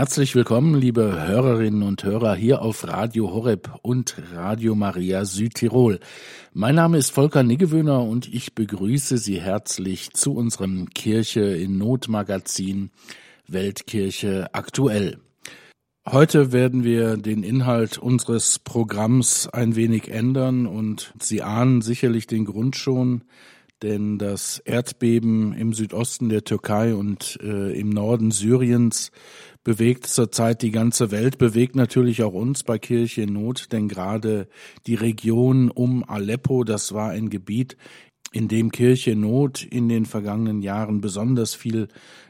Herzlich 0.00 0.34
willkommen, 0.34 0.76
liebe 0.76 1.28
Hörerinnen 1.28 1.82
und 1.82 2.04
Hörer 2.04 2.34
hier 2.34 2.62
auf 2.62 2.88
Radio 2.88 3.34
Horeb 3.34 3.70
und 3.82 4.16
Radio 4.32 4.74
Maria 4.74 5.26
Südtirol. 5.26 6.00
Mein 6.54 6.76
Name 6.76 6.96
ist 6.96 7.10
Volker 7.10 7.42
Niggewöhner 7.42 8.02
und 8.02 8.26
ich 8.32 8.54
begrüße 8.54 9.18
Sie 9.18 9.42
herzlich 9.42 10.14
zu 10.14 10.32
unserem 10.32 10.88
Kirche 10.88 11.42
in 11.42 11.76
Not 11.76 12.08
Magazin 12.08 12.92
Weltkirche 13.46 14.48
aktuell. 14.54 15.18
Heute 16.08 16.50
werden 16.50 16.82
wir 16.82 17.18
den 17.18 17.42
Inhalt 17.42 17.98
unseres 17.98 18.58
Programms 18.58 19.48
ein 19.48 19.76
wenig 19.76 20.08
ändern 20.10 20.66
und 20.66 21.12
Sie 21.20 21.42
ahnen 21.42 21.82
sicherlich 21.82 22.26
den 22.26 22.46
Grund 22.46 22.74
schon, 22.74 23.24
denn 23.82 24.18
das 24.18 24.58
Erdbeben 24.58 25.52
im 25.52 25.72
Südosten 25.72 26.28
der 26.28 26.44
Türkei 26.44 26.94
und 26.94 27.38
äh, 27.42 27.78
im 27.78 27.90
Norden 27.90 28.30
Syriens 28.30 29.10
bewegt 29.70 30.08
zurzeit 30.08 30.62
die 30.62 30.72
ganze 30.72 31.12
Welt, 31.12 31.38
bewegt 31.38 31.76
natürlich 31.76 32.24
auch 32.24 32.32
uns 32.32 32.64
bei 32.64 32.80
Kirche 32.80 33.22
in 33.22 33.34
Not, 33.34 33.70
denn 33.70 33.86
gerade 33.86 34.48
die 34.88 34.96
Region 34.96 35.70
um 35.70 36.02
Aleppo, 36.02 36.64
das 36.64 36.92
war 36.92 37.10
ein 37.10 37.30
Gebiet, 37.30 37.76
in 38.32 38.48
dem 38.48 38.72
Kirche 38.72 39.14
Not 39.14 39.62
in 39.62 39.88
den 39.88 40.06
vergangenen 40.06 40.60
Jahren 40.60 41.00
besonders 41.00 41.54
viel 41.54 41.86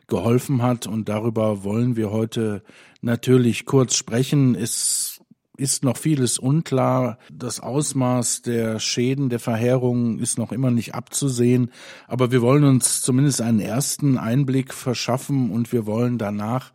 geholfen 0.06 0.60
hat 0.60 0.86
und 0.86 1.08
darüber 1.08 1.64
wollen 1.64 1.96
wir 1.96 2.10
heute 2.10 2.62
natürlich 3.00 3.64
kurz 3.64 3.94
sprechen. 3.96 4.54
Es 4.54 5.22
ist 5.56 5.82
noch 5.82 5.96
vieles 5.96 6.38
unklar. 6.38 7.16
Das 7.32 7.60
Ausmaß 7.60 8.42
der 8.42 8.80
Schäden, 8.80 9.30
der 9.30 9.40
Verheerungen 9.40 10.18
ist 10.18 10.36
noch 10.36 10.52
immer 10.52 10.70
nicht 10.70 10.94
abzusehen. 10.94 11.70
Aber 12.06 12.32
wir 12.32 12.42
wollen 12.42 12.64
uns 12.64 13.00
zumindest 13.00 13.40
einen 13.40 13.60
ersten 13.60 14.18
Einblick 14.18 14.74
verschaffen 14.74 15.50
und 15.50 15.72
wir 15.72 15.86
wollen 15.86 16.18
danach 16.18 16.72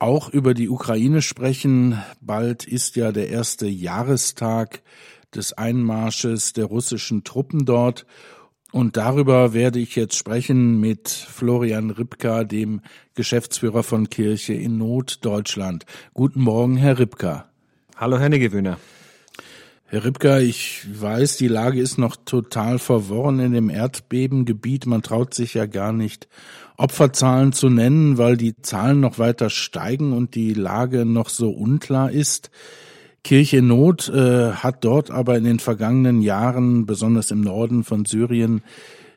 auch 0.00 0.30
über 0.30 0.54
die 0.54 0.68
Ukraine 0.68 1.22
sprechen. 1.22 2.02
Bald 2.20 2.66
ist 2.66 2.96
ja 2.96 3.12
der 3.12 3.28
erste 3.28 3.66
Jahrestag 3.68 4.82
des 5.34 5.52
Einmarsches 5.52 6.52
der 6.52 6.64
russischen 6.64 7.22
Truppen 7.22 7.64
dort. 7.64 8.06
Und 8.72 8.96
darüber 8.96 9.52
werde 9.52 9.78
ich 9.78 9.96
jetzt 9.96 10.16
sprechen 10.16 10.80
mit 10.80 11.08
Florian 11.08 11.90
Ripka, 11.90 12.44
dem 12.44 12.80
Geschäftsführer 13.14 13.82
von 13.82 14.08
Kirche 14.08 14.54
in 14.54 14.78
Not 14.78 15.18
Deutschland. 15.22 15.86
Guten 16.14 16.40
Morgen, 16.40 16.76
Herr 16.76 16.98
Ripka. 16.98 17.50
Hallo, 17.96 18.18
Herr 18.18 18.28
Negewöhner. 18.28 18.78
Herr 19.92 20.04
Ripka, 20.04 20.38
ich 20.38 20.86
weiß, 21.00 21.36
die 21.36 21.48
Lage 21.48 21.80
ist 21.80 21.98
noch 21.98 22.14
total 22.14 22.78
verworren 22.78 23.40
in 23.40 23.50
dem 23.50 23.68
Erdbebengebiet. 23.68 24.86
Man 24.86 25.02
traut 25.02 25.34
sich 25.34 25.54
ja 25.54 25.66
gar 25.66 25.92
nicht, 25.92 26.28
Opferzahlen 26.76 27.52
zu 27.52 27.70
nennen, 27.70 28.16
weil 28.16 28.36
die 28.36 28.54
Zahlen 28.62 29.00
noch 29.00 29.18
weiter 29.18 29.50
steigen 29.50 30.12
und 30.12 30.36
die 30.36 30.54
Lage 30.54 31.04
noch 31.04 31.28
so 31.28 31.50
unklar 31.50 32.12
ist. 32.12 32.52
Kirche 33.24 33.62
Not 33.62 34.08
äh, 34.08 34.52
hat 34.52 34.84
dort 34.84 35.10
aber 35.10 35.36
in 35.36 35.42
den 35.42 35.58
vergangenen 35.58 36.22
Jahren, 36.22 36.86
besonders 36.86 37.32
im 37.32 37.40
Norden 37.40 37.82
von 37.82 38.04
Syrien, 38.04 38.62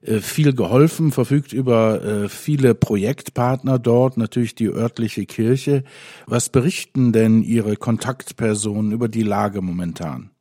äh, 0.01 0.21
viel 0.21 0.53
geholfen, 0.53 1.11
verfügt 1.11 1.53
über 1.53 2.03
äh, 2.03 2.29
viele 2.29 2.73
Projektpartner 2.73 3.77
dort, 3.77 4.17
natürlich 4.17 4.55
die 4.55 4.69
örtliche 4.69 5.27
Kirche. 5.27 5.83
Was 6.25 6.49
berichten 6.49 7.11
denn 7.11 7.43
Ihre 7.43 7.75
Kontaktpersonen 7.75 8.91
über 8.91 9.07
die 9.07 9.21
Lage 9.21 9.61
momentan? 9.61 10.32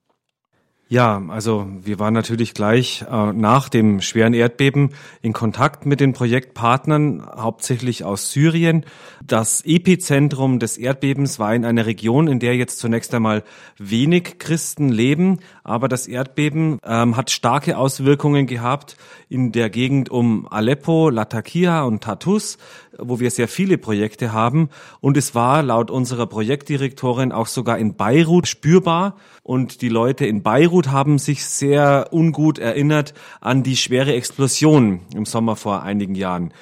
Ja, 0.92 1.22
also 1.28 1.68
wir 1.80 1.98
waren 1.98 2.12
natürlich 2.12 2.52
gleich 2.52 3.02
äh, 3.10 3.32
nach 3.32 3.70
dem 3.70 4.02
schweren 4.02 4.34
Erdbeben 4.34 4.90
in 5.22 5.32
Kontakt 5.32 5.86
mit 5.86 6.00
den 6.00 6.12
Projektpartnern, 6.12 7.26
hauptsächlich 7.34 8.04
aus 8.04 8.30
Syrien. 8.30 8.84
Das 9.26 9.62
Epizentrum 9.64 10.58
des 10.58 10.76
Erdbebens 10.76 11.38
war 11.38 11.54
in 11.54 11.64
einer 11.64 11.86
Region, 11.86 12.28
in 12.28 12.40
der 12.40 12.56
jetzt 12.56 12.78
zunächst 12.78 13.14
einmal 13.14 13.42
wenig 13.78 14.38
Christen 14.38 14.90
leben, 14.90 15.38
aber 15.64 15.88
das 15.88 16.06
Erdbeben 16.06 16.78
ähm, 16.84 17.16
hat 17.16 17.30
starke 17.30 17.78
Auswirkungen 17.78 18.46
gehabt 18.46 18.98
in 19.30 19.50
der 19.50 19.70
Gegend 19.70 20.10
um 20.10 20.46
Aleppo, 20.46 21.08
Latakia 21.08 21.84
und 21.84 22.04
Tartus 22.04 22.58
wo 22.98 23.20
wir 23.20 23.30
sehr 23.30 23.48
viele 23.48 23.78
Projekte 23.78 24.32
haben. 24.32 24.68
Und 25.00 25.16
es 25.16 25.34
war 25.34 25.62
laut 25.62 25.90
unserer 25.90 26.26
Projektdirektorin 26.26 27.32
auch 27.32 27.46
sogar 27.46 27.78
in 27.78 27.94
Beirut 27.94 28.48
spürbar. 28.48 29.16
Und 29.42 29.82
die 29.82 29.88
Leute 29.88 30.26
in 30.26 30.42
Beirut 30.42 30.88
haben 30.88 31.18
sich 31.18 31.44
sehr 31.44 32.08
ungut 32.12 32.58
erinnert 32.58 33.14
an 33.40 33.62
die 33.62 33.76
schwere 33.76 34.14
Explosion 34.14 35.00
im 35.14 35.24
Sommer 35.24 35.56
vor 35.56 35.82
einigen 35.82 36.14
Jahren. 36.14 36.52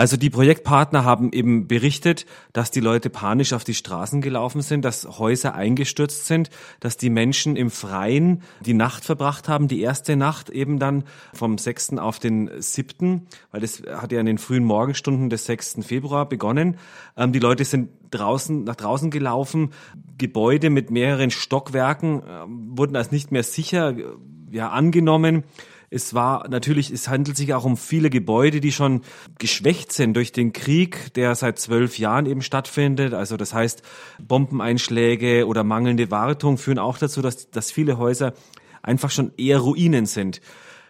Also 0.00 0.16
die 0.16 0.30
Projektpartner 0.30 1.04
haben 1.04 1.30
eben 1.30 1.68
berichtet, 1.68 2.24
dass 2.54 2.70
die 2.70 2.80
Leute 2.80 3.10
panisch 3.10 3.52
auf 3.52 3.64
die 3.64 3.74
Straßen 3.74 4.22
gelaufen 4.22 4.62
sind, 4.62 4.82
dass 4.82 5.18
Häuser 5.18 5.54
eingestürzt 5.54 6.24
sind, 6.24 6.48
dass 6.80 6.96
die 6.96 7.10
Menschen 7.10 7.54
im 7.54 7.70
Freien 7.70 8.40
die 8.64 8.72
Nacht 8.72 9.04
verbracht 9.04 9.46
haben, 9.46 9.68
die 9.68 9.82
erste 9.82 10.16
Nacht 10.16 10.48
eben 10.48 10.78
dann 10.78 11.04
vom 11.34 11.58
6. 11.58 11.98
auf 11.98 12.18
den 12.18 12.50
7., 12.56 13.26
weil 13.52 13.60
das 13.60 13.82
hat 13.92 14.10
ja 14.10 14.20
in 14.20 14.24
den 14.24 14.38
frühen 14.38 14.64
Morgenstunden 14.64 15.28
des 15.28 15.44
6. 15.44 15.80
Februar 15.82 16.26
begonnen. 16.26 16.78
Ähm, 17.18 17.32
die 17.32 17.38
Leute 17.38 17.66
sind 17.66 17.90
draußen, 18.10 18.64
nach 18.64 18.76
draußen 18.76 19.10
gelaufen, 19.10 19.68
Gebäude 20.16 20.70
mit 20.70 20.90
mehreren 20.90 21.30
Stockwerken 21.30 22.22
äh, 22.22 22.24
wurden 22.46 22.96
als 22.96 23.12
nicht 23.12 23.32
mehr 23.32 23.42
sicher 23.42 23.90
äh, 23.90 24.04
ja, 24.50 24.70
angenommen. 24.70 25.44
Es 25.92 26.14
war 26.14 26.48
natürlich, 26.48 26.92
es 26.92 27.08
handelt 27.08 27.36
sich 27.36 27.52
auch 27.52 27.64
um 27.64 27.76
viele 27.76 28.10
Gebäude, 28.10 28.60
die 28.60 28.70
schon 28.70 29.02
geschwächt 29.40 29.92
sind 29.92 30.14
durch 30.14 30.30
den 30.30 30.52
Krieg, 30.52 31.12
der 31.14 31.34
seit 31.34 31.58
zwölf 31.58 31.98
Jahren 31.98 32.26
eben 32.26 32.42
stattfindet. 32.42 33.12
Also 33.12 33.36
das 33.36 33.52
heißt, 33.52 33.82
Bombeneinschläge 34.20 35.48
oder 35.48 35.64
mangelnde 35.64 36.12
Wartung 36.12 36.58
führen 36.58 36.78
auch 36.78 36.96
dazu, 36.96 37.22
dass, 37.22 37.50
dass 37.50 37.72
viele 37.72 37.98
Häuser 37.98 38.34
einfach 38.82 39.10
schon 39.10 39.32
eher 39.36 39.58
Ruinen 39.58 40.06
sind. 40.06 40.40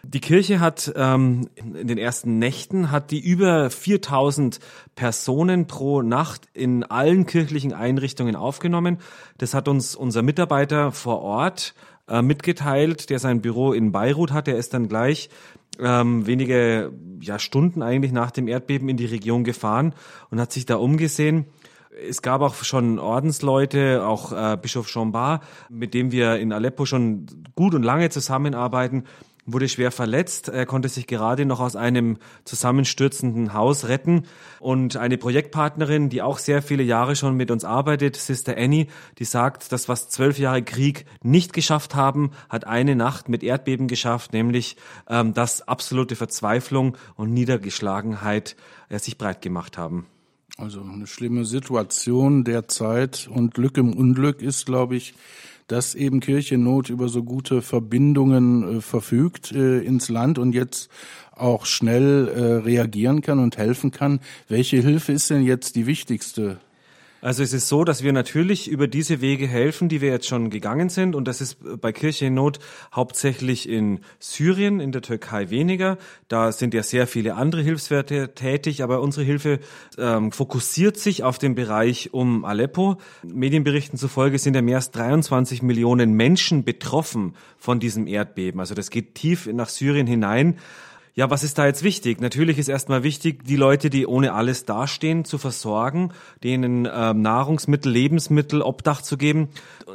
Die 0.03 0.19
Kirche 0.19 0.59
hat 0.59 0.91
ähm, 0.95 1.49
in 1.55 1.87
den 1.87 1.97
ersten 1.97 2.39
Nächten 2.39 2.89
hat 2.89 3.11
die 3.11 3.19
über 3.19 3.69
4000 3.69 4.59
Personen 4.95 5.67
pro 5.67 6.01
Nacht 6.01 6.47
in 6.53 6.83
allen 6.83 7.25
kirchlichen 7.25 7.73
Einrichtungen 7.73 8.35
aufgenommen. 8.35 8.97
Das 9.37 9.53
hat 9.53 9.67
uns 9.67 9.95
unser 9.95 10.23
Mitarbeiter 10.23 10.91
vor 10.91 11.21
Ort 11.21 11.75
äh, 12.07 12.21
mitgeteilt, 12.21 13.09
der 13.09 13.19
sein 13.19 13.41
Büro 13.41 13.73
in 13.73 13.91
Beirut 13.91 14.31
hat. 14.31 14.47
Der 14.47 14.57
ist 14.57 14.73
dann 14.73 14.87
gleich 14.87 15.29
ähm, 15.79 16.27
wenige 16.27 16.91
ja, 17.21 17.39
Stunden 17.39 17.81
eigentlich 17.81 18.11
nach 18.11 18.31
dem 18.31 18.47
Erdbeben 18.47 18.89
in 18.89 18.97
die 18.97 19.05
Region 19.05 19.43
gefahren 19.43 19.93
und 20.29 20.39
hat 20.39 20.51
sich 20.51 20.65
da 20.65 20.75
umgesehen. 20.75 21.45
Es 22.07 22.21
gab 22.21 22.41
auch 22.41 22.55
schon 22.55 22.99
Ordensleute, 22.99 24.05
auch 24.05 24.31
äh, 24.31 24.57
Bischof 24.57 24.87
Chambard, 24.87 25.43
mit 25.69 25.93
dem 25.93 26.11
wir 26.11 26.37
in 26.37 26.53
Aleppo 26.53 26.85
schon 26.85 27.25
gut 27.55 27.75
und 27.75 27.83
lange 27.83 28.09
zusammenarbeiten 28.09 29.03
wurde 29.53 29.69
schwer 29.69 29.91
verletzt. 29.91 30.49
Er 30.49 30.65
konnte 30.65 30.89
sich 30.89 31.07
gerade 31.07 31.45
noch 31.45 31.59
aus 31.59 31.75
einem 31.75 32.17
zusammenstürzenden 32.45 33.53
Haus 33.53 33.87
retten. 33.87 34.23
Und 34.59 34.97
eine 34.97 35.17
Projektpartnerin, 35.17 36.09
die 36.09 36.21
auch 36.21 36.37
sehr 36.37 36.61
viele 36.61 36.83
Jahre 36.83 37.15
schon 37.15 37.35
mit 37.35 37.51
uns 37.51 37.63
arbeitet, 37.63 38.15
Sister 38.15 38.55
Annie, 38.57 38.87
die 39.17 39.25
sagt, 39.25 39.71
dass 39.71 39.89
was 39.89 40.09
zwölf 40.09 40.37
Jahre 40.39 40.63
Krieg 40.63 41.05
nicht 41.23 41.53
geschafft 41.53 41.95
haben, 41.95 42.31
hat 42.49 42.67
eine 42.67 42.95
Nacht 42.95 43.29
mit 43.29 43.43
Erdbeben 43.43 43.87
geschafft, 43.87 44.33
nämlich 44.33 44.77
ähm, 45.09 45.33
dass 45.33 45.67
absolute 45.67 46.15
Verzweiflung 46.15 46.97
und 47.15 47.33
Niedergeschlagenheit 47.33 48.55
äh, 48.89 48.99
sich 48.99 49.17
breit 49.17 49.41
gemacht 49.41 49.77
haben. 49.77 50.05
Also 50.57 50.81
eine 50.81 51.07
schlimme 51.07 51.45
Situation 51.45 52.43
derzeit 52.43 53.27
und 53.33 53.53
Glück 53.53 53.77
im 53.77 53.93
Unglück 53.93 54.41
ist, 54.41 54.65
glaube 54.65 54.95
ich, 54.95 55.15
dass 55.71 55.95
eben 55.95 56.19
Kirchennot 56.19 56.89
über 56.89 57.07
so 57.07 57.23
gute 57.23 57.61
Verbindungen 57.61 58.77
äh, 58.77 58.81
verfügt 58.81 59.51
äh, 59.53 59.79
ins 59.79 60.09
Land 60.09 60.37
und 60.37 60.53
jetzt 60.53 60.89
auch 61.31 61.65
schnell 61.65 62.27
äh, 62.27 62.41
reagieren 62.65 63.21
kann 63.21 63.39
und 63.39 63.57
helfen 63.57 63.91
kann. 63.91 64.19
Welche 64.49 64.77
Hilfe 64.77 65.13
ist 65.13 65.29
denn 65.29 65.43
jetzt 65.43 65.75
die 65.75 65.87
wichtigste 65.87 66.59
also 67.21 67.43
es 67.43 67.53
ist 67.53 67.67
so, 67.67 67.83
dass 67.83 68.03
wir 68.03 68.13
natürlich 68.13 68.67
über 68.67 68.87
diese 68.87 69.21
Wege 69.21 69.47
helfen, 69.47 69.89
die 69.89 70.01
wir 70.01 70.09
jetzt 70.09 70.27
schon 70.27 70.49
gegangen 70.49 70.89
sind. 70.89 71.15
Und 71.15 71.27
das 71.27 71.39
ist 71.39 71.57
bei 71.79 71.91
Kirche 71.91 72.25
in 72.25 72.33
Not 72.33 72.59
hauptsächlich 72.93 73.69
in 73.69 73.99
Syrien, 74.19 74.79
in 74.79 74.91
der 74.91 75.03
Türkei 75.03 75.51
weniger. 75.51 75.97
Da 76.27 76.51
sind 76.51 76.73
ja 76.73 76.81
sehr 76.81 77.05
viele 77.05 77.35
andere 77.35 77.61
Hilfswerte 77.61 78.33
tätig, 78.33 78.81
aber 78.81 79.01
unsere 79.01 79.23
Hilfe 79.23 79.59
ähm, 79.99 80.31
fokussiert 80.31 80.97
sich 80.97 81.23
auf 81.23 81.37
den 81.37 81.53
Bereich 81.53 82.11
um 82.11 82.43
Aleppo. 82.43 82.97
Medienberichten 83.23 83.99
zufolge 83.99 84.39
sind 84.39 84.55
ja 84.55 84.63
mehr 84.63 84.77
als 84.77 84.89
23 84.89 85.61
Millionen 85.61 86.13
Menschen 86.13 86.63
betroffen 86.63 87.35
von 87.57 87.79
diesem 87.79 88.07
Erdbeben. 88.07 88.59
Also 88.59 88.73
das 88.73 88.89
geht 88.89 89.13
tief 89.13 89.45
nach 89.45 89.69
Syrien 89.69 90.07
hinein. 90.07 90.57
Ja, 91.13 91.29
was 91.29 91.43
ist 91.43 91.57
da 91.57 91.65
jetzt 91.65 91.83
wichtig? 91.83 92.21
Natürlich 92.21 92.57
ist 92.57 92.69
erstmal 92.69 93.03
wichtig, 93.03 93.43
die 93.43 93.57
Leute, 93.57 93.89
die 93.89 94.07
ohne 94.07 94.33
alles 94.33 94.63
dastehen, 94.63 95.25
zu 95.25 95.37
versorgen, 95.37 96.13
denen 96.41 96.87
ähm, 96.89 97.21
Nahrungsmittel, 97.21 97.91
Lebensmittel, 97.91 98.61
Obdach 98.61 99.01
zu 99.01 99.17
geben. 99.17 99.49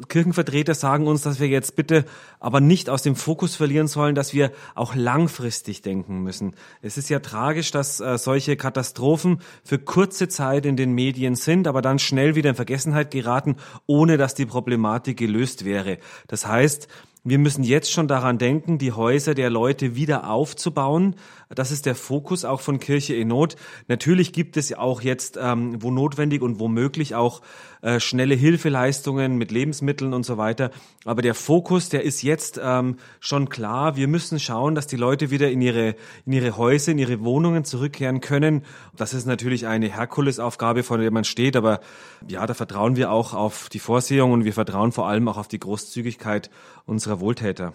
Kirchenvertreter 0.09 0.75
sagen 0.75 1.07
uns, 1.07 1.23
dass 1.23 1.41
wir 1.41 1.49
jetzt 1.49 1.75
bitte 1.75 2.05
aber 2.39 2.61
nicht 2.61 2.91
aus 2.91 3.01
dem 3.03 3.17
Fokus 3.17 3.57
verlieren 3.57 3.89
sollen, 3.89 4.15
dass 4.15 4.35
wir 4.35 4.53
auch 4.75 4.95
langfristig 4.95 5.81
denken 5.81 6.23
müssen. 6.23 6.55
Es 6.83 6.99
ist 6.99 7.09
ja 7.09 7.21
tragisch, 7.21 7.71
dass 7.71 7.99
äh, 8.01 8.19
solche 8.19 8.57
Katastrophen 8.57 9.41
für 9.65 9.79
kurze 9.79 10.29
Zeit 10.29 10.67
in 10.67 10.77
den 10.77 10.93
Medien 10.93 11.35
sind, 11.35 11.67
aber 11.67 11.81
dann 11.81 11.99
schnell 11.99 12.35
wieder 12.35 12.51
in 12.51 12.57
Vergessenheit 12.57 13.11
geraten, 13.11 13.57
ohne 13.87 14.19
dass 14.19 14.35
die 14.35 14.45
Problematik 14.45 15.17
gelöst 15.17 15.65
wäre. 15.65 15.97
Das 16.29 16.47
heißt, 16.47 16.89
wir 17.29 17.39
müssen 17.39 17.65
jetzt 17.65 17.91
schon 17.91 18.07
daran 18.07 18.39
denken, 18.39 18.79
die 18.79 18.93
Häuser 18.93 19.35
der 19.35 19.51
Leute 19.51 19.97
wieder 19.97 20.31
aufzubauen. 20.31 21.17
Das 21.55 21.71
ist 21.71 21.87
der 21.87 21.95
Fokus 21.95 22.45
auch 22.45 22.61
von 22.61 22.81
Kirche 22.81 23.15
in 23.15 23.29
Not. 23.29 23.55
Natürlich 23.87 24.33
gibt 24.33 24.57
es 24.57 24.73
auch 24.75 25.01
jetzt, 25.01 25.39
ähm, 25.41 25.81
wo 25.81 25.93
notwendig 25.93 26.43
und 26.43 26.59
womöglich 26.59 27.15
auch 27.15 27.41
äh, 27.83 28.01
schnelle 28.01 28.35
Hilfeleistungen 28.35 29.39
mit 29.39 29.53
Lebensmitteln 29.53 30.13
und 30.13 30.27
so 30.27 30.39
weiter. 30.39 30.73
Aber 31.05 31.23
der 31.23 31.35
Fokus, 31.35 31.89
der 31.89 32.03
ist 32.03 32.23
jetzt 32.23 32.61
ähm, 32.61 32.97
schon 33.21 33.49
klar. 33.49 33.95
Wir 33.95 34.09
müssen 34.09 34.41
schauen, 34.41 34.75
dass 34.75 34.89
die 34.89 34.97
Leute 34.97 35.31
wieder 35.31 35.49
in 35.49 35.61
ihre, 35.61 35.95
in 36.25 36.33
ihre 36.33 36.57
Häuser, 36.57 36.91
in 36.91 36.99
ihre 36.99 37.23
Wohnungen 37.23 37.65
zurückkehren 37.65 38.21
können. 38.21 38.65
Das 38.97 39.15
ist 39.15 39.27
natürlich 39.27 39.69
eine 39.69 39.89
Herkulesaufgabe, 39.89 40.83
vor 40.83 40.99
der 40.99 41.13
man 41.13 41.23
steht. 41.23 41.55
Aber 41.55 41.79
ja, 42.27 42.45
da 42.45 42.55
vertrauen 42.55 42.97
wir 42.97 43.13
auch 43.13 43.35
auf 43.35 43.69
die 43.69 43.79
Vorsehung 43.79 44.33
und 44.33 44.45
wir 44.45 44.53
vertrauen 44.53 44.91
vor 44.91 45.07
allem 45.07 45.29
auch 45.29 45.37
auf 45.37 45.47
die 45.47 45.61
Großzügigkeit 45.61 46.51
unserer 46.87 47.21
Wohltäter. 47.21 47.73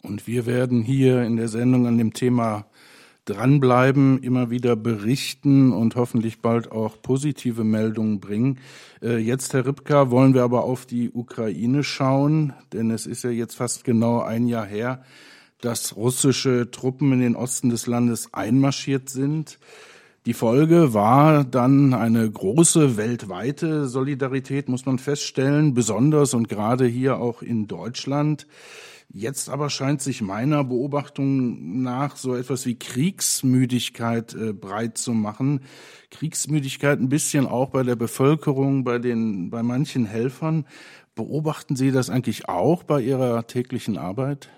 Und 0.00 0.26
wir 0.26 0.46
werden 0.46 0.82
hier 0.82 1.22
in 1.22 1.36
der 1.36 1.48
Sendung 1.48 1.86
an 1.86 1.96
dem 1.98 2.12
Thema 2.12 2.66
dranbleiben, 3.24 4.22
immer 4.22 4.50
wieder 4.50 4.76
berichten 4.76 5.72
und 5.72 5.96
hoffentlich 5.96 6.40
bald 6.40 6.70
auch 6.70 7.00
positive 7.00 7.64
Meldungen 7.64 8.20
bringen. 8.20 8.58
Äh, 9.02 9.18
jetzt, 9.18 9.54
Herr 9.54 9.66
Ripka, 9.66 10.10
wollen 10.10 10.34
wir 10.34 10.42
aber 10.42 10.64
auf 10.64 10.86
die 10.86 11.10
Ukraine 11.10 11.84
schauen, 11.84 12.52
denn 12.72 12.90
es 12.90 13.06
ist 13.06 13.24
ja 13.24 13.30
jetzt 13.30 13.54
fast 13.54 13.84
genau 13.84 14.20
ein 14.20 14.46
Jahr 14.46 14.66
her, 14.66 15.02
dass 15.60 15.96
russische 15.96 16.70
Truppen 16.70 17.12
in 17.12 17.20
den 17.20 17.36
Osten 17.36 17.70
des 17.70 17.86
Landes 17.86 18.34
einmarschiert 18.34 19.08
sind. 19.08 19.58
Die 20.26 20.34
Folge 20.34 20.94
war 20.94 21.44
dann 21.44 21.92
eine 21.92 22.30
große 22.30 22.96
weltweite 22.96 23.88
Solidarität, 23.88 24.70
muss 24.70 24.86
man 24.86 24.98
feststellen, 24.98 25.74
besonders 25.74 26.32
und 26.32 26.48
gerade 26.48 26.86
hier 26.86 27.18
auch 27.18 27.42
in 27.42 27.66
Deutschland. 27.66 28.46
Jetzt 29.16 29.48
aber 29.48 29.70
scheint 29.70 30.02
sich 30.02 30.22
meiner 30.22 30.64
Beobachtung 30.64 31.82
nach 31.82 32.16
so 32.16 32.34
etwas 32.34 32.66
wie 32.66 32.74
Kriegsmüdigkeit 32.74 34.34
äh, 34.34 34.52
breit 34.52 34.98
zu 34.98 35.12
machen. 35.12 35.60
Kriegsmüdigkeit 36.10 36.98
ein 36.98 37.08
bisschen 37.08 37.46
auch 37.46 37.70
bei 37.70 37.84
der 37.84 37.94
Bevölkerung, 37.94 38.82
bei 38.82 38.98
den, 38.98 39.50
bei 39.50 39.62
manchen 39.62 40.04
Helfern. 40.04 40.66
Beobachten 41.14 41.76
Sie 41.76 41.92
das 41.92 42.10
eigentlich 42.10 42.48
auch 42.48 42.82
bei 42.82 43.02
Ihrer 43.02 43.46
täglichen 43.46 43.98
Arbeit? 43.98 44.50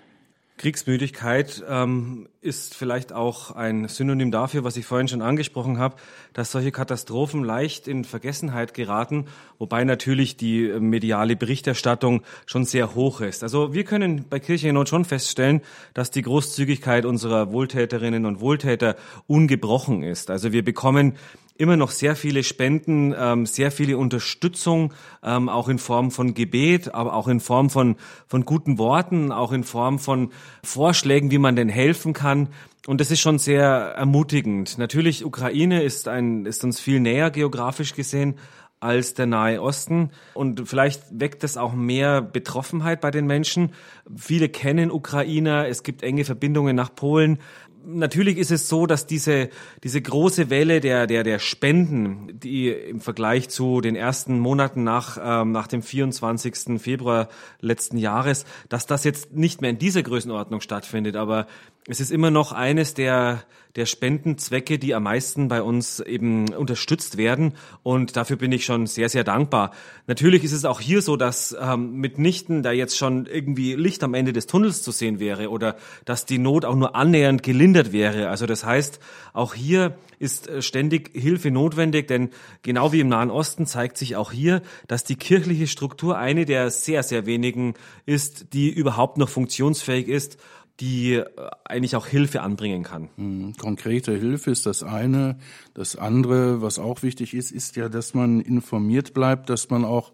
Kriegsmüdigkeit 0.57 1.63
ähm, 1.69 2.27
ist 2.41 2.73
vielleicht 2.73 3.13
auch 3.13 3.51
ein 3.51 3.87
Synonym 3.87 4.31
dafür, 4.31 4.63
was 4.63 4.75
ich 4.75 4.85
vorhin 4.85 5.07
schon 5.07 5.21
angesprochen 5.21 5.77
habe, 5.77 5.97
dass 6.33 6.51
solche 6.51 6.71
Katastrophen 6.71 7.43
leicht 7.43 7.87
in 7.87 8.03
Vergessenheit 8.03 8.73
geraten, 8.73 9.25
wobei 9.59 9.83
natürlich 9.83 10.35
die 10.35 10.67
mediale 10.79 11.35
Berichterstattung 11.35 12.23
schon 12.47 12.65
sehr 12.65 12.95
hoch 12.95 13.21
ist. 13.21 13.43
Also 13.43 13.73
wir 13.73 13.83
können 13.83 14.25
bei 14.29 14.39
Kirche 14.39 14.69
in 14.69 14.75
Not 14.75 14.89
schon 14.89 15.05
feststellen, 15.05 15.61
dass 15.93 16.09
die 16.09 16.23
Großzügigkeit 16.23 17.05
unserer 17.05 17.51
Wohltäterinnen 17.51 18.25
und 18.25 18.39
Wohltäter 18.39 18.95
ungebrochen 19.27 20.01
ist. 20.01 20.31
Also 20.31 20.51
wir 20.51 20.63
bekommen 20.63 21.13
immer 21.57 21.77
noch 21.77 21.91
sehr 21.91 22.15
viele 22.15 22.43
Spenden, 22.43 23.13
ähm, 23.17 23.45
sehr 23.45 23.71
viele 23.71 23.97
Unterstützung, 23.97 24.93
ähm, 25.23 25.49
auch 25.49 25.69
in 25.69 25.79
Form 25.79 26.11
von 26.11 26.33
Gebet, 26.33 26.93
aber 26.93 27.13
auch 27.13 27.27
in 27.27 27.39
Form 27.39 27.69
von, 27.69 27.95
von 28.27 28.45
guten 28.45 28.77
Worten, 28.77 29.31
auch 29.31 29.51
in 29.51 29.63
Form 29.63 29.99
von 29.99 30.31
Vorschlägen, 30.63 31.31
wie 31.31 31.37
man 31.37 31.55
denn 31.55 31.69
helfen 31.69 32.13
kann. 32.13 32.49
Und 32.87 33.01
das 33.01 33.11
ist 33.11 33.19
schon 33.19 33.37
sehr 33.37 33.65
ermutigend. 33.67 34.77
Natürlich, 34.77 35.25
Ukraine 35.25 35.83
ist 35.83 36.07
ein, 36.07 36.45
ist 36.45 36.63
uns 36.63 36.79
viel 36.79 36.99
näher 36.99 37.31
geografisch 37.31 37.93
gesehen 37.93 38.35
als 38.79 39.15
der 39.15 39.25
Nahe 39.25 39.61
Osten. 39.61 40.11
Und 40.33 40.69
vielleicht 40.69 41.01
weckt 41.19 41.43
das 41.43 41.57
auch 41.57 41.73
mehr 41.73 42.21
Betroffenheit 42.21 43.01
bei 43.01 43.11
den 43.11 43.25
Menschen. 43.25 43.73
Viele 44.15 44.49
kennen 44.49 44.91
Ukrainer, 44.91 45.67
es 45.67 45.83
gibt 45.83 46.03
enge 46.03 46.25
Verbindungen 46.25 46.75
nach 46.75 46.93
Polen 46.93 47.39
natürlich 47.85 48.37
ist 48.37 48.51
es 48.51 48.67
so, 48.67 48.85
dass 48.85 49.05
diese, 49.05 49.49
diese 49.83 50.01
große 50.01 50.49
Welle 50.49 50.81
der, 50.81 51.07
der, 51.07 51.23
der 51.23 51.39
Spenden, 51.39 52.39
die 52.39 52.69
im 52.69 53.01
Vergleich 53.01 53.49
zu 53.49 53.81
den 53.81 53.95
ersten 53.95 54.39
Monaten 54.39 54.83
nach, 54.83 55.17
ähm, 55.21 55.51
nach 55.51 55.67
dem 55.67 55.81
24. 55.81 56.79
Februar 56.81 57.29
letzten 57.59 57.97
Jahres, 57.97 58.45
dass 58.69 58.85
das 58.85 59.03
jetzt 59.03 59.33
nicht 59.33 59.61
mehr 59.61 59.69
in 59.69 59.79
dieser 59.79 60.03
Größenordnung 60.03 60.61
stattfindet. 60.61 61.15
Aber 61.15 61.47
es 61.89 62.01
ist 62.01 62.11
immer 62.11 62.31
noch 62.31 62.51
eines 62.51 62.93
der, 62.93 63.43
der 63.77 63.85
Spendenzwecke, 63.85 64.77
die 64.77 64.93
am 64.93 65.03
meisten 65.03 65.47
bei 65.47 65.61
uns 65.61 66.01
eben 66.01 66.53
unterstützt 66.53 67.15
werden. 67.15 67.53
Und 67.81 68.17
dafür 68.17 68.35
bin 68.35 68.51
ich 68.51 68.65
schon 68.65 68.87
sehr, 68.87 69.07
sehr 69.07 69.23
dankbar. 69.23 69.71
Natürlich 70.05 70.43
ist 70.43 70.51
es 70.51 70.65
auch 70.65 70.81
hier 70.81 71.01
so, 71.01 71.15
dass 71.15 71.55
ähm, 71.59 71.93
mitnichten 71.95 72.61
da 72.61 72.73
jetzt 72.73 72.97
schon 72.97 73.25
irgendwie 73.25 73.75
Licht 73.75 74.03
am 74.03 74.15
Ende 74.15 74.33
des 74.33 74.47
Tunnels 74.47 74.81
zu 74.81 74.91
sehen 74.91 75.21
wäre 75.21 75.49
oder 75.49 75.77
dass 76.03 76.25
die 76.25 76.39
Not 76.39 76.65
auch 76.65 76.75
nur 76.75 76.93
annähernd 76.93 77.41
gelindert 77.41 77.93
wäre. 77.93 78.27
Also 78.27 78.47
das 78.47 78.65
heißt, 78.65 78.99
auch 79.31 79.53
hier 79.53 79.97
ist 80.19 80.49
äh, 80.49 80.61
ständig 80.61 81.11
Hilfe 81.13 81.51
notwendig, 81.51 82.09
denn 82.09 82.31
genau 82.63 82.91
wie 82.91 82.99
im 82.99 83.07
Nahen 83.07 83.31
Osten 83.31 83.65
zeigt 83.65 83.97
sich 83.97 84.17
auch 84.17 84.33
hier, 84.33 84.61
dass 84.89 85.05
die 85.05 85.15
kirchliche 85.15 85.67
Struktur 85.67 86.17
eine 86.17 86.43
der 86.43 86.69
sehr, 86.69 87.01
sehr 87.01 87.25
wenigen 87.25 87.75
ist, 88.05 88.53
die 88.53 88.69
überhaupt 88.69 89.17
noch 89.17 89.29
funktionsfähig 89.29 90.09
ist 90.09 90.37
die 90.79 91.13
äh, 91.13 91.25
eigentlich 91.65 91.95
auch 91.95 92.07
Hilfe 92.07 92.41
anbringen 92.41 92.83
kann. 92.83 93.09
Hm, 93.17 93.55
konkrete 93.57 94.13
Hilfe 94.13 94.51
ist 94.51 94.65
das 94.65 94.83
eine. 94.83 95.37
Das 95.73 95.95
andere, 95.95 96.61
was 96.61 96.79
auch 96.79 97.03
wichtig 97.03 97.33
ist, 97.33 97.51
ist 97.51 97.75
ja, 97.75 97.89
dass 97.89 98.13
man 98.13 98.41
informiert 98.41 99.13
bleibt, 99.13 99.49
dass 99.49 99.69
man 99.69 99.85
auch 99.85 100.11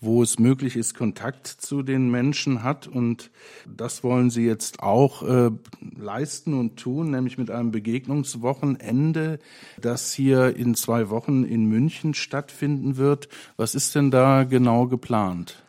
wo 0.00 0.22
es 0.22 0.38
möglich 0.38 0.76
ist, 0.76 0.94
Kontakt 0.94 1.46
zu 1.46 1.82
den 1.82 2.10
Menschen 2.10 2.62
hat. 2.62 2.86
Und 2.86 3.30
das 3.66 4.04
wollen 4.04 4.30
Sie 4.30 4.44
jetzt 4.44 4.80
auch 4.80 5.22
äh, 5.22 5.50
leisten 5.98 6.54
und 6.54 6.76
tun, 6.76 7.10
nämlich 7.10 7.38
mit 7.38 7.50
einem 7.50 7.70
Begegnungswochenende, 7.70 9.38
das 9.80 10.12
hier 10.12 10.56
in 10.56 10.74
zwei 10.74 11.08
Wochen 11.10 11.44
in 11.44 11.66
München 11.66 12.14
stattfinden 12.14 12.96
wird. 12.96 13.28
Was 13.56 13.74
ist 13.74 13.94
denn 13.94 14.10
da 14.10 14.44
genau 14.44 14.86
geplant? 14.86 15.62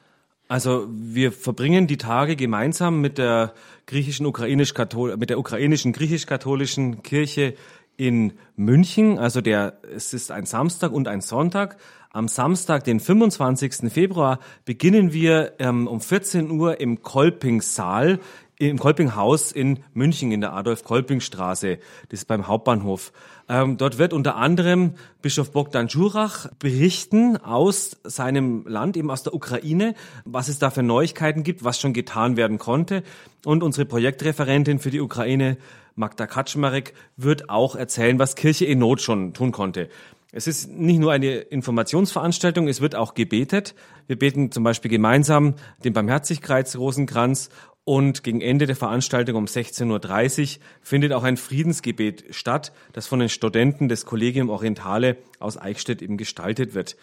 Also 0.48 0.88
wir 0.90 1.32
verbringen 1.32 1.88
die 1.88 1.98
Tage 1.98 2.36
gemeinsam 2.36 3.02
mit 3.02 3.18
der 3.18 3.54
griechischen 3.86 4.26
ukrainisch 4.26 4.74
mit 5.18 5.30
der 5.30 5.40
ukrainischen 5.40 5.92
griechisch-katholischen 5.92 7.04
Kirche 7.04 7.56
in 7.98 8.34
München. 8.56 9.20
Also 9.20 9.42
der 9.42 9.80
es 9.94 10.14
ist 10.14 10.32
ein 10.32 10.46
Samstag 10.46 10.92
und 10.92 11.08
ein 11.08 11.22
Sonntag. 11.22 11.78
Am 12.12 12.30
Samstag, 12.30 12.86
den 12.86 13.00
25. 13.00 13.92
Februar, 13.92 14.40
beginnen 14.64 15.12
wir 15.12 15.54
ähm, 15.60 15.88
um 15.88 16.00
14 16.00 16.50
Uhr 16.50 16.80
im 16.80 17.02
Kolpingsaal 17.04 18.20
im 18.60 18.80
Kolpinghaus 18.80 19.52
in 19.52 19.84
München 19.94 20.32
in 20.32 20.42
der 20.42 20.54
Adolf-Kolping-Straße. 20.54 21.78
Das 22.10 22.22
ist 22.22 22.26
beim 22.26 22.48
Hauptbahnhof. 22.48 23.12
Ähm, 23.50 23.78
dort 23.78 23.98
wird 23.98 24.12
unter 24.12 24.36
anderem 24.36 24.96
Bischof 25.22 25.52
Bogdan 25.52 25.88
Jurach 25.88 26.48
berichten 26.60 27.38
aus 27.38 27.98
seinem 28.04 28.68
Land, 28.68 28.98
eben 28.98 29.10
aus 29.10 29.24
der 29.24 29.34
Ukraine, 29.34 29.96
was 30.26 30.50
es 30.50 30.60
da 30.60 30.70
für 30.70 30.84
Neuigkeiten 30.84 31.44
gibt, 31.44 31.64
was 31.64 31.80
schon 31.80 31.94
getan 31.94 32.36
werden 32.36 32.58
konnte. 32.58 33.04
Und 33.46 33.64
unsere 33.64 33.86
Projektreferentin 33.86 34.80
für 34.80 34.92
die 34.92 35.00
Ukraine, 35.00 35.58
Magda 35.96 36.28
Kaczmarek, 36.28 36.94
wird 37.16 37.50
auch 37.50 37.76
erzählen, 37.76 38.20
was 38.20 38.36
Kirche 38.36 38.66
in 38.66 38.80
Not 38.80 39.02
schon 39.02 39.34
tun 39.34 39.54
konnte. 39.54 39.90
Es 40.34 40.46
ist 40.46 40.70
nicht 40.70 41.00
nur 41.00 41.14
eine 41.14 41.36
Informationsveranstaltung, 41.38 42.68
es 42.68 42.82
wird 42.82 42.96
auch 42.96 43.14
gebetet. 43.14 43.76
Wir 44.08 44.20
beten 44.20 44.52
zum 44.52 44.64
Beispiel 44.64 44.92
gemeinsam 44.92 45.56
den 45.86 45.94
Barmherzigkeitsrosenkranz 45.94 47.50
und 47.88 48.22
gegen 48.22 48.42
Ende 48.42 48.66
der 48.66 48.76
Veranstaltung 48.76 49.38
um 49.38 49.46
16.30 49.46 50.58
Uhr 50.58 50.62
findet 50.82 51.14
auch 51.14 51.24
ein 51.24 51.38
Friedensgebet 51.38 52.26
statt, 52.32 52.74
das 52.92 53.08
von 53.08 53.20
den 53.20 53.30
Studenten 53.30 53.88
des 53.88 54.06
Collegium 54.06 54.50
Orientale 54.50 55.16
aus 55.40 55.58
Eichstätt 55.58 56.02
eben 56.02 56.18
gestaltet 56.18 56.76
wird. 56.76 56.98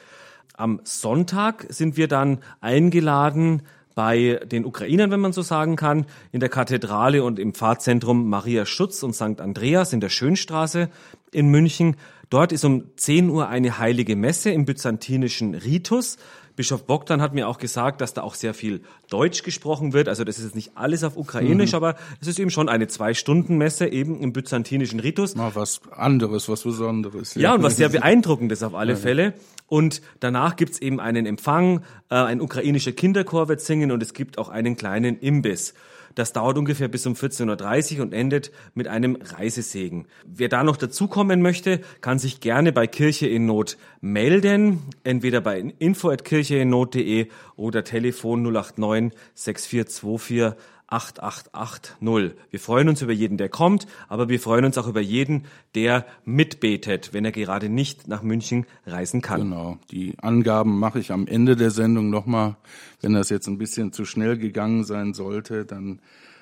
Am 0.52 0.82
Sonntag 0.84 1.64
sind 1.70 1.96
wir 1.96 2.06
dann 2.06 2.40
eingeladen 2.60 3.62
bei 3.94 4.38
den 4.44 4.66
Ukrainern, 4.66 5.10
wenn 5.10 5.20
man 5.20 5.32
so 5.32 5.40
sagen 5.40 5.76
kann, 5.76 6.04
in 6.32 6.40
der 6.40 6.50
Kathedrale 6.50 7.24
und 7.24 7.38
im 7.38 7.54
Pfarrzentrum 7.54 8.28
Maria 8.28 8.66
Schutz 8.66 9.02
und 9.02 9.14
St. 9.14 9.40
Andreas 9.40 9.94
in 9.94 10.00
der 10.00 10.10
Schönstraße 10.10 10.90
in 11.32 11.48
München. 11.48 11.96
Dort 12.28 12.52
ist 12.52 12.64
um 12.64 12.94
10 12.96 13.30
Uhr 13.30 13.48
eine 13.48 13.78
heilige 13.78 14.16
Messe 14.16 14.50
im 14.50 14.66
byzantinischen 14.66 15.54
Ritus. 15.54 16.18
Bischof 16.56 16.84
Bogdan 16.84 17.20
hat 17.20 17.34
mir 17.34 17.48
auch 17.48 17.58
gesagt, 17.58 18.00
dass 18.00 18.14
da 18.14 18.22
auch 18.22 18.34
sehr 18.34 18.54
viel 18.54 18.82
Deutsch 19.10 19.42
gesprochen 19.42 19.92
wird. 19.92 20.08
Also 20.08 20.22
das 20.24 20.38
ist 20.38 20.44
jetzt 20.44 20.54
nicht 20.54 20.72
alles 20.76 21.02
auf 21.02 21.16
Ukrainisch, 21.16 21.72
mhm. 21.72 21.76
aber 21.76 21.96
es 22.20 22.28
ist 22.28 22.38
eben 22.38 22.50
schon 22.50 22.68
eine 22.68 22.86
Zwei-Stunden-Messe 22.86 23.88
eben 23.88 24.20
im 24.20 24.32
byzantinischen 24.32 25.00
Ritus. 25.00 25.34
Mal 25.34 25.54
was 25.54 25.80
anderes, 25.90 26.48
was 26.48 26.62
Besonderes. 26.62 27.34
Ja, 27.34 27.42
ja 27.42 27.54
und 27.54 27.62
was 27.62 27.76
sehr 27.76 27.88
beeindruckendes 27.88 28.62
auf 28.62 28.74
alle 28.74 28.92
ja. 28.92 28.98
Fälle. 28.98 29.34
Und 29.66 30.02
danach 30.20 30.56
gibt's 30.56 30.78
eben 30.78 31.00
einen 31.00 31.26
Empfang, 31.26 31.80
äh, 32.10 32.14
ein 32.14 32.40
ukrainischer 32.40 32.92
Kinderchor 32.92 33.48
wird 33.48 33.60
singen 33.60 33.90
und 33.90 34.02
es 34.02 34.14
gibt 34.14 34.38
auch 34.38 34.48
einen 34.48 34.76
kleinen 34.76 35.18
Imbiss. 35.18 35.74
Das 36.14 36.32
dauert 36.32 36.58
ungefähr 36.58 36.88
bis 36.88 37.06
um 37.06 37.14
14.30 37.14 37.96
Uhr 37.96 38.02
und 38.02 38.12
endet 38.12 38.52
mit 38.74 38.86
einem 38.88 39.16
Reisesegen. 39.20 40.06
Wer 40.24 40.48
da 40.48 40.62
noch 40.62 40.76
dazukommen 40.76 41.42
möchte, 41.42 41.80
kann 42.00 42.18
sich 42.18 42.40
gerne 42.40 42.72
bei 42.72 42.86
Kirche 42.86 43.26
in 43.26 43.46
Not 43.46 43.76
melden, 44.00 44.82
entweder 45.02 45.40
bei 45.40 45.74
info.kircheinnot.de 45.78 47.28
oder 47.56 47.84
Telefon 47.84 48.42
089 48.42 49.18
6424 49.34 50.54
8880. 50.94 52.36
Wir 52.50 52.60
freuen 52.60 52.88
uns 52.88 53.02
über 53.02 53.12
jeden, 53.12 53.36
der 53.36 53.48
kommt, 53.48 53.86
aber 54.08 54.28
wir 54.28 54.40
freuen 54.40 54.64
uns 54.64 54.78
auch 54.78 54.86
über 54.86 55.00
jeden, 55.00 55.44
der 55.74 56.06
mitbetet, 56.24 57.12
wenn 57.12 57.24
er 57.24 57.32
gerade 57.32 57.68
nicht 57.68 58.08
nach 58.08 58.22
München 58.22 58.66
reisen 58.86 59.20
kann. 59.20 59.40
Genau. 59.40 59.78
Die 59.90 60.14
Angaben 60.20 60.78
mache 60.78 61.00
ich 61.00 61.12
am 61.12 61.26
Ende 61.26 61.56
der 61.56 61.70
Sendung 61.70 62.10
nochmal. 62.10 62.56
Wenn 63.00 63.14
das 63.14 63.28
jetzt 63.28 63.48
ein 63.48 63.58
bisschen 63.58 63.92
zu 63.92 64.04
schnell 64.04 64.38
gegangen 64.38 64.84
sein 64.84 65.14
sollte, 65.14 65.64
dann 65.64 66.00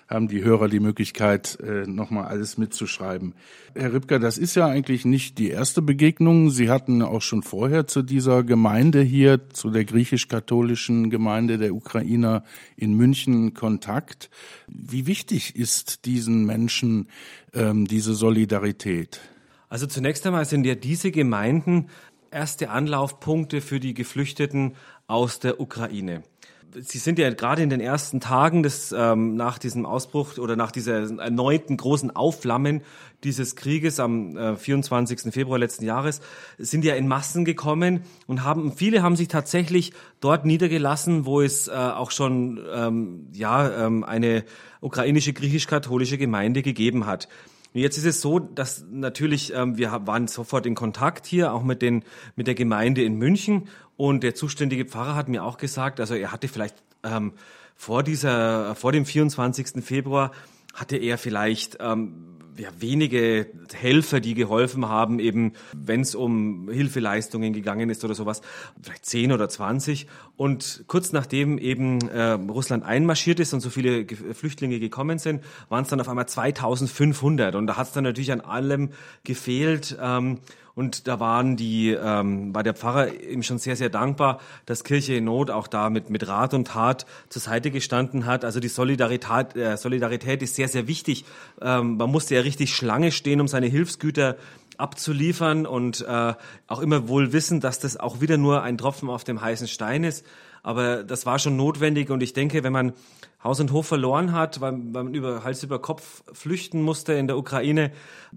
haben 0.09 0.29
die 0.29 0.45
Hörer 0.45 0.69
die 0.69 0.81
Möglichkeit, 0.81 1.59
äh, 1.61 1.87
nochmal 1.87 2.27
alles 2.27 2.59
mitzuschreiben. 2.59 3.35
Herr 3.75 3.93
Ripka, 3.93 4.19
das 4.19 4.39
ist 4.39 4.55
ja 4.55 4.67
eigentlich 4.67 5.05
nicht 5.05 5.39
die 5.39 5.51
erste 5.51 5.83
Begegnung. 5.83 6.51
Sie 6.51 6.71
hatten 6.71 7.03
auch 7.03 7.23
schon 7.23 7.43
vorher 7.43 7.87
zu 7.87 8.03
dieser 8.03 8.43
Gemeinde 8.43 9.01
hier, 9.03 9.49
zu 9.51 9.71
der 9.71 9.85
griechisch-katholischen 9.85 11.11
Gemeinde 11.11 11.59
der 11.59 11.75
Ukrainer 11.75 12.45
in 12.77 12.95
München 12.95 13.55
Kontakt. 13.55 14.31
Wie 14.69 15.07
wichtig 15.07 15.57
ist 15.57 16.05
diesen 16.05 16.45
Menschen 16.45 17.09
ähm, 17.55 17.87
diese 17.87 18.15
Solidarität? 18.15 19.21
Also 19.69 19.87
zunächst 19.87 20.27
einmal 20.27 20.45
sind 20.45 20.67
ja 20.67 20.75
diese 20.75 21.11
Gemeinden 21.11 21.89
erste 22.31 22.71
Anlaufpunkte 22.71 23.61
für 23.61 23.81
die 23.81 23.95
Geflüchteten 23.95 24.75
aus 25.07 25.39
der 25.39 25.61
Ukraine. 25.61 26.23
Sie 26.81 26.99
sind 26.99 27.19
ja 27.19 27.29
gerade 27.31 27.63
in 27.63 27.71
den 27.71 27.81
ersten 27.81 28.21
Tagen 28.21 28.63
des 28.63 28.95
ähm, 28.97 29.35
nach 29.35 29.59
diesem 29.59 29.85
Ausbruch 29.85 30.39
oder 30.39 30.57
nach 30.57 30.71
dieser 30.71 31.19
erneuten 31.21 31.77
großen 31.77 32.15
Aufflammen 32.15 32.83
dieses 33.25 33.57
Krieges 33.57 34.01
am 34.01 34.37
äh, 34.37 34.57
24. 34.57 35.33
Februar 35.33 35.59
letzten 35.59 35.85
Jahres 35.85 36.21
sind 36.59 36.85
ja 36.85 36.95
in 36.95 37.09
Massen 37.09 37.45
gekommen 37.45 38.03
und 38.27 38.45
haben 38.45 38.73
viele 38.73 39.03
haben 39.03 39.17
sich 39.17 39.29
tatsächlich 39.29 39.93
dort 40.21 40.47
niedergelassen, 40.47 41.27
wo 41.27 41.41
es 41.41 41.69
äh, 41.69 41.73
auch 41.73 42.11
schon 42.11 42.61
ähm, 42.73 43.27
ja 43.33 43.87
ähm, 43.87 44.03
eine 44.05 44.45
ukrainische 44.81 45.33
griechisch-katholische 45.33 46.17
Gemeinde 46.17 46.63
gegeben 46.63 47.07
hat. 47.07 47.29
Jetzt 47.75 47.97
ist 47.97 48.05
es 48.05 48.21
so, 48.21 48.39
dass 48.39 48.85
natürlich 48.91 49.55
ähm, 49.55 49.79
wir 49.79 50.03
waren 50.05 50.29
sofort 50.29 50.67
in 50.67 50.75
Kontakt 50.75 51.27
hier, 51.27 51.55
auch 51.55 51.63
mit 51.63 51.81
den 51.81 52.05
mit 52.37 52.47
der 52.47 52.55
Gemeinde 52.55 53.03
in 53.03 53.17
München 53.17 53.69
und 54.03 54.25
der 54.25 54.35
zuständige 54.35 54.85
Pfarrer 54.85 55.15
hat 55.15 55.29
mir 55.29 55.45
auch 55.45 55.59
gesagt, 55.59 56.01
also 56.01 56.17
er 56.17 56.33
hatte 56.33 56.49
vielleicht 56.49 56.75
ähm, 57.05 57.35
vor 57.77 58.03
dieser 58.03 58.75
vor 58.75 58.91
dem 58.91 59.07
24. 59.07 59.85
Februar 59.85 60.33
hatte 60.75 60.97
er 60.97 61.19
vielleicht 61.19 61.77
ähm, 61.79 62.41
ja, 62.59 62.69
wenige 62.81 63.47
Helfer, 63.73 64.19
die 64.19 64.35
geholfen 64.35 64.89
haben, 64.89 65.21
eben 65.21 65.53
wenn 65.73 66.01
es 66.01 66.17
um 66.17 66.69
Hilfeleistungen 66.69 67.53
gegangen 67.53 67.91
ist 67.91 68.05
oder 68.05 68.15
sowas, 68.17 68.43
vielleicht 68.83 69.07
zehn 69.07 69.31
oder 69.31 69.49
zwanzig. 69.49 70.09
Und 70.37 70.83
kurz 70.89 71.13
nachdem 71.13 71.57
eben 71.59 72.01
äh, 72.09 72.33
Russland 72.33 72.85
einmarschiert 72.85 73.39
ist 73.39 73.55
und 73.55 73.61
so 73.61 73.71
viele 73.71 74.05
Flüchtlinge 74.35 74.81
gekommen 74.81 75.21
sind, 75.21 75.45
waren 75.69 75.85
es 75.85 75.91
dann 75.91 76.01
auf 76.01 76.09
einmal 76.09 76.27
2500. 76.27 77.55
Und 77.55 77.69
da 77.69 77.77
hat 77.77 77.87
es 77.87 77.93
dann 77.93 78.03
natürlich 78.03 78.33
an 78.33 78.41
allem 78.41 78.91
gefehlt. 79.23 79.97
Ähm, 80.01 80.41
und 80.75 81.07
da 81.07 81.21
waren 81.21 81.57
die, 81.57 81.91
ähm, 81.91 82.55
war 82.55 82.63
der 82.63 82.75
Pfarrer 82.75 83.13
eben 83.13 83.43
schon 83.43 83.59
sehr, 83.59 83.77
sehr 83.77 83.91
dankbar, 83.91 84.41
dass 84.65 84.85
Kirche 84.85 85.15
in 85.15 85.25
Not 85.25 85.51
auch 85.51 85.67
da 85.67 85.91
mit, 85.91 86.09
mit 86.09 86.27
Rat 86.27 86.55
und 86.55 86.69
Tat 86.69 87.05
zur 87.29 87.43
Seite 87.43 87.71
gestanden 87.71 88.25
hat. 88.25 88.45
Also 88.45 88.59
die 88.59 88.69
Solidarität, 88.69 89.55
äh, 89.55 89.77
Solidarität 89.77 90.43
ist 90.43 90.55
sehr, 90.55 90.69
sehr 90.69 90.87
wichtig. 90.89 91.25
Ähm, 91.61 91.99
man 91.99 92.11
musste 92.11 92.35
ja 92.37 92.41
richtig 92.41 92.75
Schlange 92.75 93.13
stehen, 93.13 93.41
um 93.41 93.49
seine 93.49 93.67
Hilfsgüter 93.67 94.37
abzuliefern 94.79 95.67
und 95.67 96.01
äh, 96.09 96.35
auch 96.67 96.81
immer 96.81 97.07
wohl 97.09 97.33
wissen, 97.33 97.61
dass 97.61 97.79
das 97.79 97.99
auch 97.99 98.21
wieder 98.21 98.39
nur 98.39 98.63
ein 98.63 98.79
Tropfen 98.79 99.11
auf 99.11 99.25
dem 99.25 99.41
heißen 99.41 99.69
Stein 99.69 100.05
ist. 100.05 100.25
Aber 100.63 101.05
das 101.05 101.27
war 101.27 101.39
schon 101.39 101.57
notwendig 101.57 102.11
und 102.11 102.23
ich 102.23 102.33
denke, 102.33 102.63
wenn 102.63 102.73
man 102.73 102.93
Haus 103.45 103.61
und 103.61 103.73
Hof 103.73 103.87
verloren 103.87 104.33
hat, 104.33 104.61
weil, 104.61 104.73
weil 104.93 105.05
man 105.05 105.15
über 105.15 105.45
Hals 105.45 105.63
über 105.63 105.81
Kopf 105.81 106.23
flüchten 106.33 106.83
musste 106.83 107.15
in 107.15 107.27
der 107.27 107.37
Ukraine, 107.37 107.91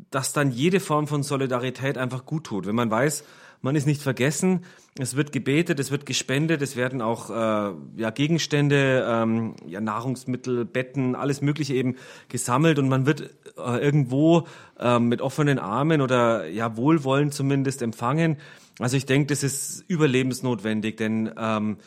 dass 0.09 0.33
dann 0.33 0.51
jede 0.51 0.79
Form 0.79 1.07
von 1.07 1.23
Solidarität 1.23 1.97
einfach 1.97 2.25
gut 2.25 2.45
tut. 2.45 2.65
Wenn 2.65 2.75
man 2.75 2.89
weiß, 2.89 3.23
man 3.61 3.75
ist 3.75 3.87
nicht 3.87 4.01
vergessen, 4.01 4.63
es 4.97 5.15
wird 5.15 5.31
gebetet, 5.31 5.79
es 5.79 5.91
wird 5.91 6.05
gespendet, 6.05 6.61
es 6.61 6.75
werden 6.75 7.01
auch 7.01 7.29
äh, 7.29 7.73
ja, 7.97 8.09
Gegenstände, 8.11 9.05
ähm, 9.09 9.55
ja, 9.65 9.81
Nahrungsmittel, 9.81 10.65
Betten, 10.65 11.15
alles 11.15 11.41
Mögliche 11.41 11.73
eben 11.73 11.95
gesammelt 12.29 12.79
und 12.79 12.89
man 12.89 13.05
wird 13.05 13.21
äh, 13.57 13.77
irgendwo 13.83 14.47
äh, 14.79 14.99
mit 14.99 15.21
offenen 15.21 15.59
Armen 15.59 16.01
oder 16.01 16.47
ja 16.47 16.77
wohlwollend 16.77 17.33
zumindest 17.33 17.81
empfangen. 17.81 18.37
Also 18.79 18.97
ich 18.97 19.05
denke, 19.05 19.27
das 19.27 19.43
ist 19.43 19.83
überlebensnotwendig, 19.87 20.97
denn 20.97 21.31
ähm, 21.37 21.77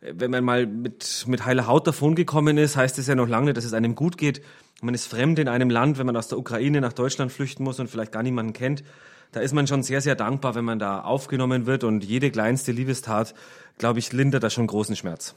wenn 0.00 0.30
man 0.30 0.44
mal 0.44 0.66
mit, 0.66 1.24
mit 1.26 1.44
heiler 1.44 1.66
Haut 1.66 1.86
davongekommen 1.86 2.56
ist, 2.58 2.76
heißt 2.76 2.98
es 2.98 3.06
ja 3.06 3.14
noch 3.14 3.28
lange 3.28 3.52
dass 3.52 3.64
es 3.64 3.72
einem 3.72 3.94
gut 3.94 4.16
geht. 4.16 4.42
Man 4.80 4.94
ist 4.94 5.06
fremd 5.06 5.38
in 5.38 5.48
einem 5.48 5.70
Land, 5.70 5.98
wenn 5.98 6.06
man 6.06 6.16
aus 6.16 6.28
der 6.28 6.38
Ukraine 6.38 6.80
nach 6.80 6.92
Deutschland 6.92 7.32
flüchten 7.32 7.64
muss 7.64 7.80
und 7.80 7.88
vielleicht 7.90 8.12
gar 8.12 8.22
niemanden 8.22 8.52
kennt. 8.52 8.84
Da 9.32 9.40
ist 9.40 9.52
man 9.52 9.66
schon 9.66 9.82
sehr, 9.82 10.00
sehr 10.00 10.14
dankbar, 10.14 10.54
wenn 10.54 10.64
man 10.64 10.78
da 10.78 11.00
aufgenommen 11.00 11.66
wird 11.66 11.84
und 11.84 12.04
jede 12.04 12.30
kleinste 12.30 12.72
Liebestat, 12.72 13.34
glaube 13.76 13.98
ich, 13.98 14.12
lindert 14.12 14.42
da 14.42 14.50
schon 14.50 14.66
großen 14.66 14.96
Schmerz. 14.96 15.34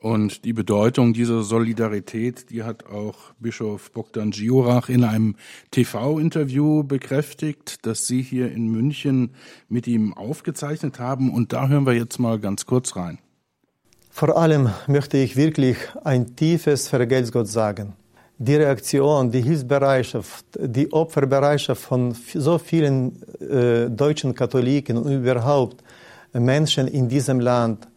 Und 0.00 0.44
die 0.44 0.52
Bedeutung 0.52 1.14
dieser 1.14 1.42
Solidarität, 1.42 2.50
die 2.50 2.64
hat 2.64 2.86
auch 2.86 3.16
Bischof 3.38 3.90
Bogdan 3.92 4.30
Giorach 4.30 4.88
in 4.88 5.04
einem 5.04 5.36
TV-Interview 5.70 6.84
bekräftigt, 6.84 7.86
das 7.86 8.06
Sie 8.06 8.20
hier 8.20 8.52
in 8.52 8.68
München 8.68 9.30
mit 9.68 9.86
ihm 9.86 10.12
aufgezeichnet 10.12 10.98
haben. 10.98 11.32
Und 11.32 11.52
da 11.52 11.68
hören 11.68 11.86
wir 11.86 11.94
jetzt 11.94 12.18
mal 12.18 12.38
ganz 12.38 12.66
kurz 12.66 12.94
rein. 12.94 13.18
Vor 14.18 14.34
allem 14.34 14.70
möchte 14.86 15.18
ich 15.18 15.36
wirklich 15.36 15.76
ein 16.02 16.34
tiefes 16.34 16.88
Vergelt's 16.88 17.30
Gott 17.30 17.48
sagen. 17.48 17.92
Die 18.38 18.56
Reaktion, 18.56 19.30
die 19.30 19.42
Hilfsbereitschaft, 19.42 20.46
die 20.58 20.90
Opferbereitschaft 20.90 21.82
von 21.82 22.16
so 22.32 22.56
vielen 22.56 23.20
äh, 23.42 23.90
deutschen 23.90 24.34
Katholiken 24.34 24.96
und 24.96 25.12
überhaupt 25.12 25.84
Menschen 26.32 26.88
in 26.88 27.06
diesem 27.10 27.40
Land 27.40 27.88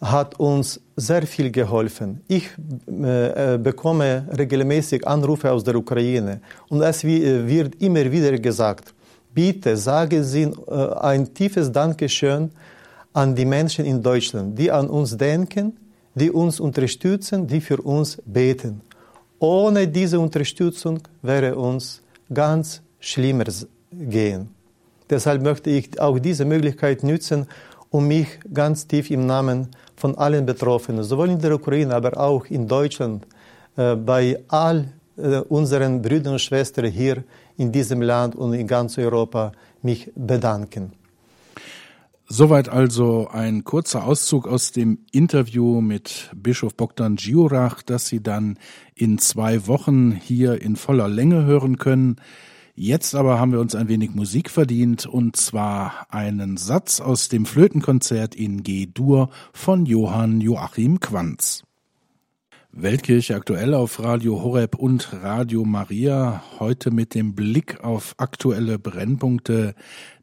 hat 0.00 0.40
uns 0.40 0.80
sehr 0.96 1.26
viel 1.26 1.50
geholfen. 1.50 2.22
Ich 2.26 2.48
äh, 2.86 3.58
bekomme 3.58 4.26
regelmäßig 4.34 5.06
Anrufe 5.06 5.52
aus 5.52 5.62
der 5.62 5.76
Ukraine 5.76 6.40
und 6.70 6.80
es 6.80 7.04
wird 7.04 7.74
immer 7.82 8.10
wieder 8.10 8.38
gesagt, 8.38 8.94
bitte 9.34 9.76
sagen 9.76 10.24
Sie 10.24 10.44
äh, 10.44 10.94
ein 11.00 11.34
tiefes 11.34 11.70
Dankeschön 11.70 12.50
an 13.16 13.34
die 13.34 13.46
Menschen 13.46 13.86
in 13.86 14.02
Deutschland, 14.02 14.58
die 14.58 14.70
an 14.70 14.88
uns 14.90 15.16
denken, 15.16 15.74
die 16.14 16.30
uns 16.30 16.60
unterstützen, 16.60 17.46
die 17.46 17.62
für 17.62 17.78
uns 17.78 18.18
beten. 18.26 18.82
Ohne 19.38 19.88
diese 19.88 20.20
Unterstützung 20.20 21.00
wäre 21.22 21.56
uns 21.56 22.02
ganz 22.32 22.82
schlimmer 23.00 23.44
gehen. 23.90 24.50
Deshalb 25.08 25.42
möchte 25.42 25.70
ich 25.70 25.98
auch 25.98 26.18
diese 26.18 26.44
Möglichkeit 26.44 27.02
nutzen, 27.02 27.46
um 27.88 28.06
mich 28.06 28.28
ganz 28.52 28.86
tief 28.86 29.10
im 29.10 29.24
Namen 29.24 29.68
von 29.96 30.14
allen 30.18 30.44
Betroffenen, 30.44 31.02
sowohl 31.02 31.30
in 31.30 31.38
der 31.38 31.54
Ukraine, 31.54 31.94
aber 31.94 32.18
auch 32.20 32.44
in 32.46 32.68
Deutschland, 32.68 33.26
äh, 33.76 33.96
bei 33.96 34.38
all 34.48 34.88
äh, 35.16 35.38
unseren 35.48 36.02
Brüdern 36.02 36.34
und 36.34 36.40
Schwestern 36.40 36.84
hier 36.86 37.24
in 37.56 37.72
diesem 37.72 38.02
Land 38.02 38.36
und 38.36 38.52
in 38.52 38.66
ganz 38.66 38.98
Europa 38.98 39.52
mich 39.80 40.12
bedanken. 40.14 40.92
Soweit 42.28 42.68
also 42.68 43.28
ein 43.28 43.62
kurzer 43.62 44.04
Auszug 44.04 44.48
aus 44.48 44.72
dem 44.72 44.98
Interview 45.12 45.80
mit 45.80 46.32
Bischof 46.34 46.74
Bogdan 46.74 47.14
Giurach, 47.14 47.82
das 47.82 48.08
Sie 48.08 48.20
dann 48.20 48.58
in 48.96 49.18
zwei 49.18 49.68
Wochen 49.68 50.10
hier 50.10 50.60
in 50.60 50.74
voller 50.74 51.06
Länge 51.06 51.44
hören 51.44 51.78
können. 51.78 52.16
Jetzt 52.74 53.14
aber 53.14 53.38
haben 53.38 53.52
wir 53.52 53.60
uns 53.60 53.76
ein 53.76 53.88
wenig 53.88 54.14
Musik 54.16 54.50
verdient 54.50 55.06
und 55.06 55.36
zwar 55.36 56.08
einen 56.10 56.56
Satz 56.56 57.00
aus 57.00 57.28
dem 57.28 57.46
Flötenkonzert 57.46 58.34
in 58.34 58.64
G-Dur 58.64 59.30
von 59.52 59.86
Johann 59.86 60.40
Joachim 60.40 60.98
Quanz. 60.98 61.62
Weltkirche 62.78 63.34
aktuell 63.34 63.72
auf 63.72 64.00
Radio 64.00 64.42
Horeb 64.42 64.74
und 64.74 65.10
Radio 65.22 65.64
Maria. 65.64 66.42
Heute 66.58 66.90
mit 66.90 67.14
dem 67.14 67.34
Blick 67.34 67.82
auf 67.82 68.14
aktuelle 68.18 68.78
Brennpunkte 68.78 69.74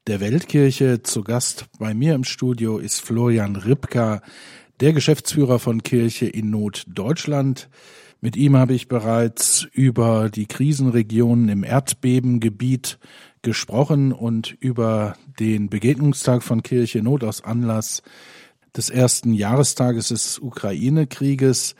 der 0.07 0.19
Weltkirche. 0.19 1.01
Zu 1.03 1.23
Gast 1.23 1.65
bei 1.79 1.93
mir 1.93 2.13
im 2.15 2.23
Studio 2.23 2.77
ist 2.77 3.01
Florian 3.01 3.55
Ripka, 3.55 4.21
der 4.79 4.93
Geschäftsführer 4.93 5.59
von 5.59 5.83
Kirche 5.83 6.25
in 6.25 6.49
Not 6.49 6.83
Deutschland. 6.87 7.69
Mit 8.19 8.35
ihm 8.35 8.57
habe 8.57 8.73
ich 8.73 8.87
bereits 8.87 9.67
über 9.71 10.29
die 10.29 10.45
Krisenregionen 10.45 11.49
im 11.49 11.63
Erdbebengebiet 11.63 12.99
gesprochen 13.41 14.11
und 14.11 14.55
über 14.59 15.15
den 15.39 15.69
Begegnungstag 15.69 16.43
von 16.43 16.63
Kirche 16.63 17.01
Not 17.01 17.23
aus 17.23 17.43
Anlass 17.43 18.01
des 18.75 18.89
ersten 18.89 19.33
Jahrestages 19.33 20.09
des 20.09 20.39
Ukraine-Krieges. 20.39 21.75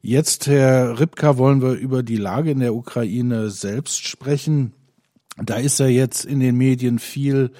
Jetzt, 0.00 0.46
Herr 0.46 1.00
Ripka, 1.00 1.36
wollen 1.36 1.60
wir 1.60 1.72
über 1.72 2.02
die 2.02 2.16
Lage 2.16 2.52
in 2.52 2.60
der 2.60 2.74
Ukraine 2.74 3.50
selbst 3.50 4.06
sprechen. 4.06 4.72
Da 5.42 5.56
ist 5.56 5.78
ja 5.78 5.86
jetzt 5.86 6.24
in 6.24 6.40
den 6.40 6.56
Medien 6.56 6.98
viel 6.98 7.50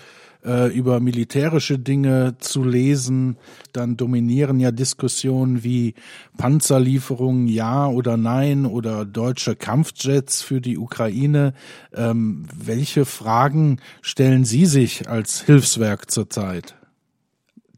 äh, 0.47 0.73
über 0.73 1.01
militärische 1.01 1.79
Dinge 1.79 2.37
zu 2.39 2.65
lesen. 2.65 3.37
Dann 3.73 3.97
dominieren 3.97 4.61
ja 4.61 4.71
Diskussionen 4.71 5.65
wie 5.65 5.95
Panzerlieferungen 6.39 7.49
ja 7.49 7.87
oder 7.87 8.17
nein 8.17 8.65
oder 8.65 9.05
deutsche 9.05 9.57
Kampfjets 9.57 10.43
für 10.43 10.61
die 10.61 10.79
Ukraine. 10.79 11.53
Ähm, 11.93 12.47
welche 12.55 13.05
Fragen 13.05 13.81
stellen 14.01 14.45
Sie 14.45 14.67
sich 14.67 15.09
als 15.09 15.43
Hilfswerk 15.43 16.11
zurzeit? 16.11 16.77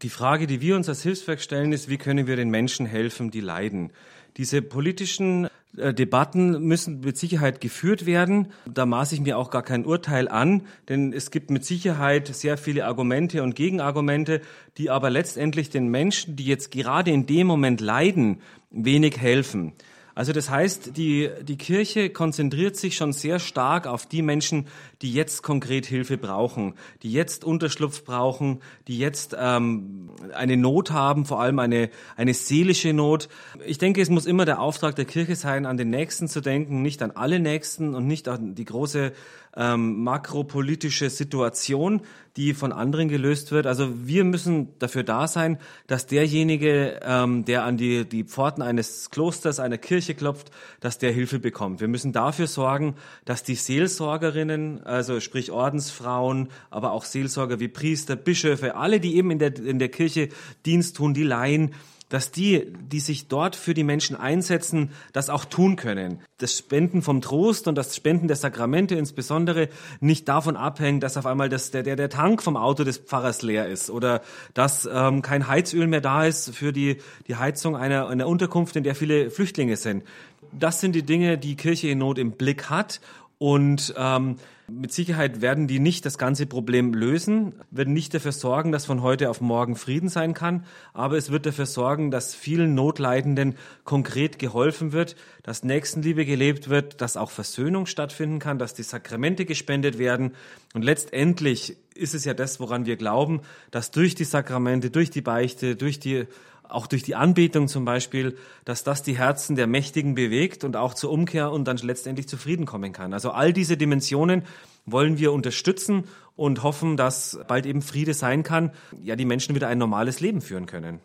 Die 0.03 0.11
Frage, 0.11 0.47
die 0.47 0.61
wir 0.61 0.77
uns 0.77 0.89
als 0.89 1.03
Hilfswerk 1.03 1.41
stellen, 1.41 1.73
ist, 1.73 1.89
wie 1.89 1.99
können 1.99 2.29
wir 2.29 2.37
den 2.37 2.51
Menschen 2.51 2.87
helfen, 2.87 3.33
die 3.33 3.41
leiden? 3.41 3.91
Diese 4.37 4.63
politischen 4.63 5.49
Debatten 5.95 6.63
müssen 6.63 7.01
mit 7.01 7.17
Sicherheit 7.17 7.61
geführt 7.61 8.07
werden. 8.07 8.49
Da 8.67 8.87
maße 8.87 9.15
ich 9.15 9.21
mir 9.21 9.39
auch 9.39 9.51
gar 9.51 9.63
kein 9.63 9.85
Urteil 9.85 10.29
an, 10.29 10.63
denn 10.89 11.13
es 11.13 11.31
gibt 11.31 11.51
mit 11.51 11.65
Sicherheit 11.65 12.29
sehr 12.29 12.59
viele 12.59 12.87
Argumente 12.87 13.43
und 13.43 13.55
Gegenargumente, 13.55 14.41
die 14.77 14.91
aber 14.91 15.11
letztendlich 15.11 15.71
den 15.71 15.89
Menschen, 15.89 16.37
die 16.37 16.45
jetzt 16.45 16.71
gerade 16.71 17.11
in 17.11 17.27
dem 17.27 17.47
Moment 17.47 17.81
leiden, 17.81 18.41
wenig 18.71 19.19
helfen. 19.19 19.73
Also 20.19 20.33
das 20.33 20.51
heißt, 20.51 20.97
die, 20.97 21.31
die 21.43 21.57
Kirche 21.57 22.11
konzentriert 22.11 22.75
sich 22.75 22.97
schon 22.97 23.13
sehr 23.13 23.39
stark 23.39 23.87
auf 23.87 24.05
die 24.05 24.23
Menschen, 24.23 24.67
die 25.01 25.13
jetzt 25.13 25.45
konkret 25.45 25.87
Hilfe 25.87 26.19
brauchen, 26.19 26.75
die 27.05 27.13
jetzt 27.13 27.45
Unterschlupf 27.45 28.03
brauchen, 28.03 28.61
die 28.89 28.99
jetzt 28.99 29.37
ähm, 29.39 30.11
eine 30.35 30.57
Not 30.57 30.91
haben, 30.91 31.25
vor 31.25 31.41
allem 31.41 31.61
eine, 31.61 31.89
eine 32.17 32.35
seelische 32.35 32.93
Not. 32.93 33.29
Ich 33.65 33.79
denke, 33.79 34.03
es 34.03 34.11
muss 34.11 34.27
immer 34.27 34.45
der 34.45 34.61
Auftrag 34.61 34.97
der 34.97 35.05
Kirche 35.05 35.37
sein, 35.37 35.67
an 35.67 35.77
den 35.77 35.91
Nächsten 35.91 36.27
zu 36.27 36.41
denken, 36.41 36.83
nicht 36.83 37.01
an 37.01 37.13
alle 37.13 37.39
Nächsten 37.39 37.95
und 37.95 38.09
nicht 38.09 38.27
an 38.27 38.57
die 38.57 38.65
große 38.65 39.13
ähm, 39.59 40.05
makropolitische 40.05 41.11
Situation, 41.11 42.03
die 42.37 42.55
von 42.55 42.73
anderen 42.73 43.09
gelöst 43.09 43.51
wird. 43.51 43.67
Also 43.67 44.07
wir 44.07 44.23
müssen 44.23 44.79
dafür 44.79 45.03
da 45.03 45.27
sein, 45.27 45.59
dass 45.89 46.07
derjenige, 46.07 47.01
ähm, 47.03 47.45
der 47.45 47.65
an 47.65 47.77
die, 47.77 48.09
die 48.09 48.23
Pforten 48.23 48.63
eines 48.63 49.11
Klosters, 49.11 49.59
einer 49.59 49.77
Kirche 49.77 50.15
klopft, 50.15 50.53
dass 50.79 50.99
der 50.99 51.11
Hilfe 51.11 51.41
bekommt. 51.41 51.81
Wir 51.81 51.89
müssen 51.89 52.13
dafür 52.13 52.47
sorgen, 52.47 52.95
dass 53.25 53.43
die 53.43 53.57
Seelsorgerinnen, 53.57 54.85
also 54.85 55.19
sprich 55.19 55.51
Ordensfrauen, 55.51 56.49
aber 56.71 56.93
auch 56.93 57.05
Seelsorger 57.05 57.59
wie 57.59 57.69
Priester, 57.69 58.15
Bischöfe, 58.15 58.77
alle, 58.77 59.01
die 59.01 59.17
eben 59.17 59.33
in 59.33 59.41
der, 59.41 59.57
in 59.59 59.81
der 59.81 59.89
Kirche 59.89 60.29
Dienst 60.65 60.97
tun, 60.97 61.15
die 61.15 61.25
Laien, 61.25 61.75
dass 62.09 62.31
die, 62.31 62.73
die 62.91 63.01
sich 63.01 63.29
dort 63.29 63.57
für 63.57 63.75
die 63.75 63.85
Menschen 63.85 64.17
einsetzen, 64.17 64.91
das 65.13 65.31
auch 65.31 65.45
tun 65.45 65.77
können. 65.77 66.21
Das 66.39 66.57
Spenden 66.57 67.03
vom 67.03 67.21
Trost 67.21 67.69
und 67.69 67.75
das 67.75 67.95
Spenden 67.95 68.29
der 68.29 68.37
Sakramente 68.37 68.95
insbesondere 68.95 69.69
nicht 70.01 70.29
davon 70.29 70.57
abhängt, 70.57 71.03
dass 71.03 71.17
auf 71.17 71.27
einmal 71.27 71.49
das, 71.49 71.71
der, 71.71 71.83
der, 71.83 72.09
Tank 72.09 72.43
vom 72.43 72.57
Auto 72.57 72.85
des 72.85 72.99
Pfarrers 72.99 73.43
leer 73.43 73.69
ist 73.69 73.91
oder 73.91 74.23
dass 74.55 74.89
ähm, 74.91 75.21
kein 75.21 75.49
Heizöl 75.49 75.87
mehr 75.87 76.01
da 76.01 76.25
ist 76.25 76.55
für 76.55 76.73
die, 76.73 76.99
die 77.27 77.37
Heizung 77.37 77.77
einer, 77.77 78.09
einer 78.09 78.27
Unterkunft, 78.27 78.77
in 78.77 78.85
der 78.85 78.95
viele 78.95 79.31
Flüchtlinge 79.31 79.77
sind. 79.77 80.05
Das 80.53 80.81
sind 80.81 80.95
die 80.95 81.03
Dinge, 81.03 81.37
die 81.37 81.57
Kirche 81.57 81.89
in 81.89 81.99
Not 81.99 82.19
im 82.19 82.33
Blick 82.33 82.71
hat 82.71 83.01
und 83.39 83.95
ähm, 83.97 84.37
mit 84.71 84.93
Sicherheit 84.93 85.41
werden 85.41 85.67
die 85.67 85.79
nicht 85.79 86.05
das 86.05 86.19
ganze 86.19 86.45
Problem 86.45 86.93
lösen, 86.93 87.55
werden 87.71 87.95
nicht 87.95 88.13
dafür 88.13 88.33
sorgen, 88.33 88.71
dass 88.71 88.85
von 88.85 89.01
heute 89.01 89.31
auf 89.31 89.41
morgen 89.41 89.77
Frieden 89.77 90.09
sein 90.09 90.35
kann, 90.35 90.67
aber 90.93 91.17
es 91.17 91.31
wird 91.31 91.47
dafür 91.47 91.65
sorgen, 91.65 92.11
dass 92.11 92.35
vielen 92.35 92.75
Notleidenden 92.75 93.55
konkret 93.85 94.39
geholfen 94.39 94.93
wird, 94.93 95.17
dass 95.43 95.63
Nächstenliebe 95.63 96.27
gelebt 96.27 96.69
wird, 96.69 97.01
dass 97.01 97.17
auch 97.17 97.31
Versöhnung 97.31 97.87
stattfinden 97.87 98.41
kann, 98.41 98.59
dass 98.59 98.75
die 98.75 98.83
Sakramente 98.83 99.47
gespendet 99.47 99.99
werden. 99.99 100.33
Und 100.75 100.85
letztendlich 100.85 101.77
ist 101.95 102.15
es 102.15 102.25
ja 102.25 102.35
das, 102.35 102.61
woran 102.61 102.85
wir 102.85 102.97
glauben, 102.97 103.41
dass 103.71 103.91
durch 103.91 104.15
die 104.15 104.25
Sakramente, 104.25 104.91
durch 104.91 105.11
die 105.11 105.23
Beichte, 105.23 105.77
durch 105.77 105.99
die 105.99 106.27
auch 106.69 106.87
durch 106.87 107.03
die 107.03 107.15
Anbetung 107.15 107.69
zum 107.69 107.85
Beispiel, 107.85 108.37
dass 108.65 108.85
das 108.85 109.03
die 109.03 109.19
Herzen 109.19 109.57
der 109.57 109.67
Mächtigen 109.67 110.15
bewegt 110.15 110.65
und 110.65 110.77
auch 110.77 110.95
zur 110.95 111.11
Umkehr 111.11 111.51
und 111.51 111.67
dann 111.67 111.77
letztendlich 111.79 112.29
zu 112.29 112.37
Frieden 112.37 112.67
kommen 112.67 112.93
kann. 112.93 113.13
Also 113.13 113.31
all 113.31 113.53
diese 113.53 113.77
Dimensionen 113.77 114.43
wollen 114.87 115.19
wir 115.19 115.33
unterstützen 115.33 116.05
und 116.37 116.63
hoffen, 116.63 116.97
dass 116.97 117.39
bald 117.49 117.67
eben 117.67 117.83
Friede 117.83 118.15
sein 118.15 118.43
kann, 118.43 118.71
ja, 119.03 119.17
die 119.17 119.25
Menschen 119.25 119.55
wieder 119.55 119.69
ein 119.69 119.79
normales 119.79 120.21
Leben 120.21 120.41
führen 120.41 120.67
können. 120.67 121.01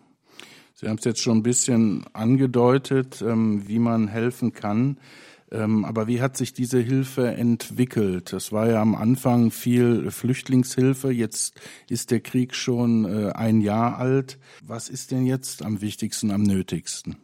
Sie 0.76 0.88
haben 0.88 0.98
es 0.98 1.06
jetzt 1.06 1.22
schon 1.22 1.38
ein 1.38 1.44
bisschen 1.44 2.06
angedeutet, 2.14 3.22
ähm, 3.22 3.68
wie 3.68 3.80
man 3.80 4.08
helfen 4.08 4.54
kann. 4.54 4.98
Ähm, 5.54 5.86
aber 5.86 6.08
wie 6.08 6.20
hat 6.20 6.36
sich 6.36 6.54
diese 6.54 6.80
Hilfe 6.80 7.28
entwickelt? 7.28 8.34
Das 8.34 8.52
war 8.52 8.68
ja 8.68 8.82
am 8.82 8.96
Anfang 8.96 9.52
viel 9.52 10.10
Flüchtlingshilfe. 10.10 11.12
Jetzt 11.12 11.62
ist 11.88 12.10
der 12.10 12.22
Krieg 12.22 12.56
schon 12.56 13.06
äh, 13.06 13.32
ein 13.34 13.62
Jahr 13.62 14.00
alt. 14.00 14.40
Was 14.66 14.90
ist 14.90 15.12
denn 15.12 15.28
jetzt 15.28 15.64
am 15.64 15.80
wichtigsten, 15.80 16.32
am 16.32 16.42
nötigsten? 16.42 17.18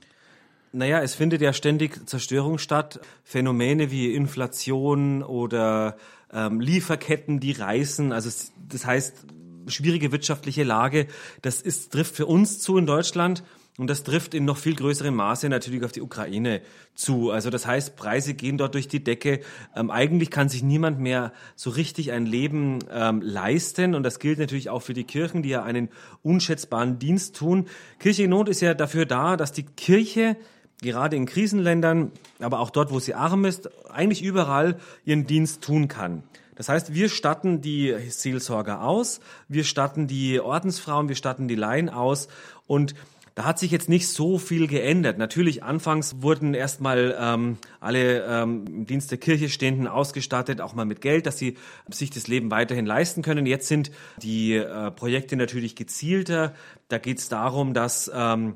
Naja, 0.72 1.02
es 1.02 1.16
findet 1.16 1.42
ja 1.42 1.54
ständig 1.54 2.08
Zerstörung 2.08 2.60
statt. 2.60 3.00
Phänomene 3.24 3.90
wie 3.90 4.14
Inflation 4.14 5.24
oder 5.24 5.98
ähm, 6.32 6.62
Lieferketten, 6.62 7.40
die 7.40 7.54
reißen. 7.54 8.12
Also 8.12 8.30
das 8.70 8.86
heißt, 8.86 9.26
schwierige 9.66 10.12
wirtschaftliche 10.12 10.64
Lage. 10.64 11.08
Das 11.42 11.62
ist, 11.62 11.92
trifft 11.92 12.16
für 12.16 12.28
uns 12.28 12.60
zu 12.60 12.78
in 12.78 12.86
Deutschland. 12.86 13.44
Und 13.80 13.90
das 13.90 14.04
trifft 14.04 14.34
in 14.34 14.44
noch 14.44 14.58
viel 14.58 14.76
größerem 14.76 15.16
Maße 15.16 15.48
natürlich 15.48 15.86
auf 15.86 15.94
die 15.94 16.02
Ukraine 16.02 16.60
zu. 16.96 17.32
Also 17.32 17.50
das 17.50 17.66
heißt, 17.66 17.96
Preise 17.96 18.34
gehen 18.34 18.58
dort 18.58 18.74
durch 18.74 18.90
die 18.90 19.02
Decke. 19.02 19.40
Ähm, 19.74 19.90
eigentlich 19.90 20.30
kann 20.30 20.50
sich 20.50 20.64
niemand 20.64 21.00
mehr 21.00 21.32
so 21.56 21.70
richtig 21.70 22.12
ein 22.12 22.26
Leben 22.26 22.80
ähm, 22.92 23.22
leisten. 23.22 23.96
Und 23.96 24.04
das 24.04 24.20
gilt 24.20 24.38
natürlich 24.38 24.70
auch 24.70 24.82
für 24.82 24.94
die 24.94 25.06
Kirchen, 25.06 25.44
die 25.44 25.50
ja 25.50 25.64
einen 25.64 25.88
unschätzbaren 26.24 27.00
Dienst 27.00 27.38
tun. 27.38 27.70
Kirche 28.00 28.24
in 28.24 28.32
Not 28.32 28.50
ist 28.50 28.60
ja 28.60 28.74
dafür 28.74 29.06
da, 29.06 29.38
dass 29.38 29.54
die 29.54 29.64
Kirche 29.64 30.36
gerade 30.82 31.16
in 31.16 31.26
Krisenländern, 31.26 32.12
aber 32.40 32.60
auch 32.60 32.72
dort, 32.72 32.92
wo 32.92 33.00
sie 33.00 33.14
arm 33.14 33.46
ist, 33.46 33.70
eigentlich 33.90 34.22
überall 34.22 34.78
ihren 35.06 35.26
Dienst 35.26 35.64
tun 35.64 35.88
kann. 35.88 36.24
Das 36.56 36.68
heißt, 36.68 36.94
wir 36.94 37.08
statten 37.08 37.62
die 37.62 37.96
Seelsorger 38.10 38.84
aus, 38.84 39.22
wir 39.48 39.64
statten 39.64 40.08
die 40.08 40.42
Ordensfrauen, 40.42 41.08
wir 41.08 41.16
statten 41.16 41.48
die 41.48 41.56
Laien 41.56 41.88
aus 41.88 42.28
und 42.68 42.96
da 43.40 43.46
hat 43.46 43.58
sich 43.58 43.72
jetzt 43.72 43.88
nicht 43.88 44.10
so 44.10 44.38
viel 44.38 44.68
geändert. 44.68 45.18
Natürlich, 45.18 45.64
anfangs 45.64 46.22
wurden 46.22 46.54
erstmal 46.54 47.16
ähm, 47.18 47.58
alle 47.80 48.26
ähm, 48.26 48.66
im 48.68 48.86
Dienst 48.86 49.12
der 49.12 49.18
Kirche 49.18 49.48
Stehenden 49.48 49.88
ausgestattet, 49.88 50.60
auch 50.60 50.74
mal 50.74 50.84
mit 50.84 51.00
Geld, 51.00 51.26
dass 51.26 51.38
sie 51.38 51.56
sich 51.90 52.10
das 52.10 52.28
Leben 52.28 52.52
weiterhin 52.52 52.86
leisten 52.86 53.22
können. 53.22 53.46
Jetzt 53.46 53.70
sind 53.70 53.92
die 54.22 54.56
äh, 54.56 54.92
Projekte 54.92 55.38
natürlich 55.38 55.78
gezielter. 55.78 56.54
Da 56.90 56.98
geht 56.98 57.20
es 57.20 57.30
darum, 57.30 57.74
dass 57.74 58.12
ähm, 58.14 58.56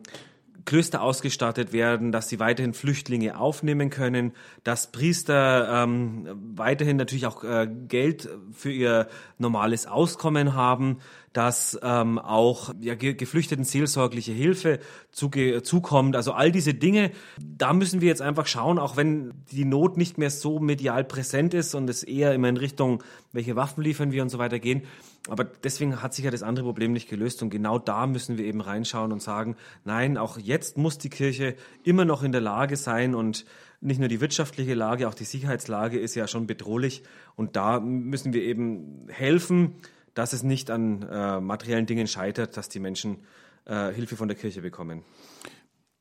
Klöster 0.65 1.01
ausgestattet 1.01 1.71
werden, 1.71 2.11
dass 2.11 2.27
sie 2.27 2.39
weiterhin 2.39 2.73
Flüchtlinge 2.73 3.37
aufnehmen 3.37 3.89
können, 3.89 4.33
dass 4.65 4.91
Priester 4.91 5.83
ähm, 5.83 6.27
weiterhin 6.55 6.97
natürlich 6.97 7.25
auch 7.25 7.45
äh, 7.45 7.69
Geld 7.87 8.29
für 8.51 8.71
ihr 8.71 9.07
normales 9.37 9.87
Auskommen 9.87 10.55
haben, 10.55 10.97
dass 11.33 11.79
ähm, 11.81 12.19
auch 12.19 12.73
ja, 12.79 12.93
Geflüchteten 12.95 13.65
seelsorgliche 13.65 14.31
Hilfe 14.31 14.79
zuge 15.11 15.63
zukommt. 15.63 16.15
Also 16.15 16.31
all 16.33 16.51
diese 16.51 16.75
Dinge, 16.75 17.11
da 17.41 17.73
müssen 17.73 18.01
wir 18.01 18.07
jetzt 18.07 18.21
einfach 18.21 18.45
schauen, 18.45 18.77
auch 18.77 18.97
wenn 18.97 19.33
die 19.51 19.65
Not 19.65 19.97
nicht 19.97 20.19
mehr 20.19 20.29
so 20.29 20.59
medial 20.59 21.03
präsent 21.03 21.55
ist 21.55 21.73
und 21.73 21.89
es 21.89 22.03
eher 22.03 22.33
immer 22.33 22.49
in 22.49 22.57
Richtung, 22.57 23.03
welche 23.31 23.55
Waffen 23.55 23.83
liefern 23.83 24.11
wir 24.11 24.21
und 24.21 24.29
so 24.29 24.37
weiter 24.37 24.59
gehen. 24.59 24.83
Aber 25.27 25.43
deswegen 25.43 26.03
hat 26.03 26.13
sich 26.13 26.25
ja 26.25 26.31
das 26.31 26.43
andere 26.43 26.65
Problem 26.65 26.93
nicht 26.93 27.09
gelöst 27.09 27.41
und 27.41 27.49
genau 27.49 27.79
da 27.79 28.05
müssen 28.05 28.37
wir 28.37 28.45
eben 28.45 28.61
reinschauen 28.61 29.11
und 29.11 29.21
sagen, 29.21 29.55
nein, 29.85 30.17
auch 30.17 30.37
jetzt 30.37 30.77
muss 30.77 30.97
die 30.99 31.09
Kirche 31.09 31.55
immer 31.83 32.05
noch 32.05 32.23
in 32.23 32.31
der 32.31 32.41
Lage 32.41 32.75
sein 32.75 33.15
und 33.15 33.45
nicht 33.81 33.99
nur 33.99 34.07
die 34.09 34.21
wirtschaftliche 34.21 34.75
Lage, 34.75 35.07
auch 35.07 35.13
die 35.13 35.23
Sicherheitslage 35.23 35.97
ist 35.97 36.15
ja 36.15 36.27
schon 36.27 36.45
bedrohlich 36.45 37.03
und 37.35 37.55
da 37.55 37.79
müssen 37.79 38.33
wir 38.33 38.43
eben 38.43 39.07
helfen, 39.09 39.75
dass 40.13 40.33
es 40.33 40.43
nicht 40.43 40.69
an 40.69 41.03
äh, 41.03 41.39
materiellen 41.39 41.85
Dingen 41.85 42.07
scheitert, 42.07 42.57
dass 42.57 42.69
die 42.69 42.79
Menschen 42.79 43.19
äh, 43.65 43.91
Hilfe 43.93 44.15
von 44.15 44.27
der 44.27 44.37
Kirche 44.37 44.61
bekommen. 44.61 45.03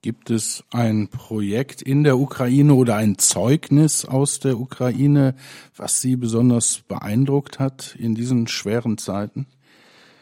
Gibt 0.03 0.31
es 0.31 0.65
ein 0.73 1.09
Projekt 1.09 1.81
in 1.81 2.03
der 2.03 2.19
Ukraine 2.19 2.75
oder 2.75 2.97
ein 2.97 3.19
Zeugnis 3.19 4.05
aus 4.05 4.41
der 4.41 4.59
Ukraine, 4.59 5.37
was 5.77 6.01
Sie 6.01 6.17
besonders 6.17 6.81
beeindruckt 6.81 7.61
hat 7.61 7.95
in 7.97 8.17
diesen 8.17 8.49
schweren 8.49 8.99
Zeiten? 8.99 9.47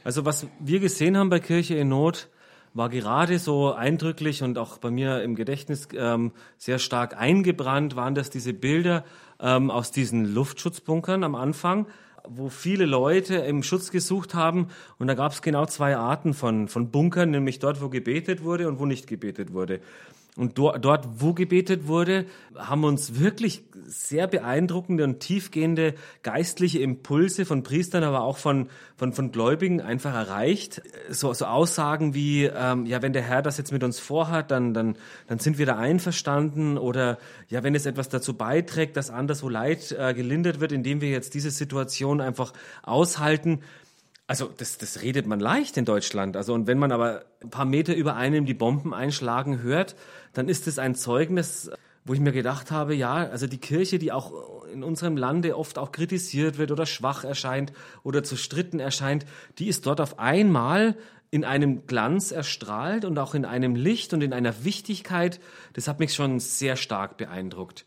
Also 0.05 0.27
was 0.27 0.47
wir 0.59 0.81
gesehen 0.81 1.17
haben 1.17 1.31
bei 1.31 1.41
Kirche 1.41 1.77
in 1.77 1.89
Not, 1.89 2.29
war 2.75 2.91
gerade 2.91 3.39
so 3.39 3.73
eindrücklich 3.73 4.43
und 4.43 4.59
auch 4.59 4.79
bei 4.79 4.91
mir 4.91 5.23
im 5.23 5.35
Gedächtnis 5.35 5.89
ähm, 5.95 6.33
sehr 6.59 6.79
stark 6.79 7.17
eingebrannt, 7.17 7.97
waren 7.97 8.15
das 8.15 8.29
diese 8.29 8.53
Bilder 8.53 9.05
ähm, 9.41 9.71
aus 9.71 9.91
diesen 9.91 10.27
Luftschutzbunkern 10.27 11.25
am 11.25 11.35
Anfang, 11.35 11.87
wo 12.29 12.49
viele 12.49 12.87
Leute 12.87 13.37
im 13.37 13.63
Schutz 13.63 13.91
gesucht 13.91 14.35
haben. 14.35 14.69
Und 14.99 15.07
da 15.07 15.15
gab 15.15 15.33
es 15.33 15.43
genau 15.43 15.67
zwei 15.67 15.97
Arten 15.97 16.35
von, 16.35 16.69
von 16.69 16.91
Bunkern, 16.91 17.31
nämlich 17.31 17.59
dort, 17.59 17.83
wo 17.83 17.89
gebetet 17.89 18.43
wurde 18.45 18.69
und 18.69 18.79
wo 18.79 18.87
nicht 18.87 19.07
gebetet 19.07 19.53
wurde. 19.53 19.81
Und 20.37 20.59
dort, 20.59 20.85
dort, 20.85 21.07
wo 21.19 21.35
gebetet 21.35 21.89
wurde, 21.89 22.25
haben 22.57 22.85
uns 22.85 23.19
wirklich 23.19 23.65
sehr 23.85 24.29
beeindruckende 24.29 25.03
und 25.03 25.21
tiefgehende 25.21 25.95
geistliche 26.23 26.79
Impulse 26.79 27.45
von 27.45 27.63
Priestern, 27.65 28.05
aber 28.05 28.23
auch 28.23 28.39
von, 28.39 28.69
von, 28.97 29.13
von 29.13 29.33
Gläubigen 29.33 29.81
einfach 29.81 30.15
erreicht. 30.15 30.83
So, 31.11 31.33
so 31.35 31.47
Aussagen 31.47 32.15
wie, 32.15 32.45
ähm, 32.45 32.87
ja, 32.87 33.03
wenn 33.03 33.13
der 33.13 33.23
Herr 33.23 33.43
das 33.43 33.59
jetzt 33.59 33.73
mit 33.73 33.83
uns 33.83 33.99
vorhat, 33.99 34.51
dann, 34.53 34.73
dann, 34.73 34.97
dann 35.27 35.41
sind 35.41 35.59
wir 35.59 35.67
da 35.67 35.77
einverstanden. 35.77 36.79
Oder 36.79 37.19
ja, 37.49 37.65
wenn 37.65 37.75
es 37.75 37.85
etwas 37.85 38.09
dazu 38.09 38.35
beiträgt, 38.35 38.97
dass 38.97 39.11
anderswo 39.11 39.49
Leid 39.49 39.91
äh, 39.99 40.15
gelindert 40.15 40.61
wird, 40.61 40.71
indem 40.71 41.01
wir 41.01 41.11
jetzt 41.11 41.35
diese 41.35 41.51
Situation 41.51 42.21
einfach 42.21 42.53
aushalten, 42.83 43.61
also 44.31 44.49
das, 44.57 44.79
das 44.79 45.03
redet 45.03 45.27
man 45.27 45.41
leicht 45.41 45.77
in 45.77 45.85
Deutschland. 45.85 46.37
Also 46.37 46.55
und 46.55 46.69
wenn 46.69 46.79
man 46.79 46.93
aber 46.93 47.25
ein 47.43 47.51
paar 47.51 47.65
Meter 47.65 47.97
über 47.97 48.15
einem 48.15 48.47
die 48.47 48.55
Bomben 48.55 48.95
einschlagen 48.95 49.61
hört, 49.61 49.97
dann 50.35 50.49
ist 50.49 50.69
es 50.69 50.79
ein 50.79 50.95
Zeugnis, 50.95 51.69
wo 52.05 52.15
ich 52.15 52.21
mir 52.21 52.31
gedacht 52.31 52.71
habe, 52.71 52.95
ja, 52.95 53.15
also 53.17 53.49
die 53.49 53.59
Kirche, 53.59 53.99
die 53.99 54.13
auch 54.13 54.65
in 54.73 54.85
unserem 54.85 55.17
Lande 55.17 55.59
oft 55.59 55.79
auch 55.79 55.91
kritisiert 55.91 56.59
wird 56.59 56.71
oder 56.71 56.87
schwach 56.87 57.25
erscheint 57.25 57.73
oder 58.05 58.23
zu 58.23 58.37
Stritten 58.37 58.79
erscheint, 58.79 59.27
die 59.59 59.67
ist 59.67 59.85
dort 59.85 60.01
auf 60.01 60.21
einmal 60.21 60.97
in 61.33 61.45
einem 61.45 61.89
Glanz 61.89 62.31
erstrahlt 62.31 63.05
und 63.05 63.19
auch 63.19 63.35
in 63.35 63.45
einem 63.45 63.75
Licht 63.75 64.15
und 64.15 64.23
in 64.23 64.33
einer 64.33 64.63
Wichtigkeit. 64.63 65.41
Das 65.73 65.89
hat 65.89 65.99
mich 65.99 66.15
schon 66.15 66.39
sehr 66.39 66.77
stark 66.77 67.17
beeindruckt. 67.17 67.85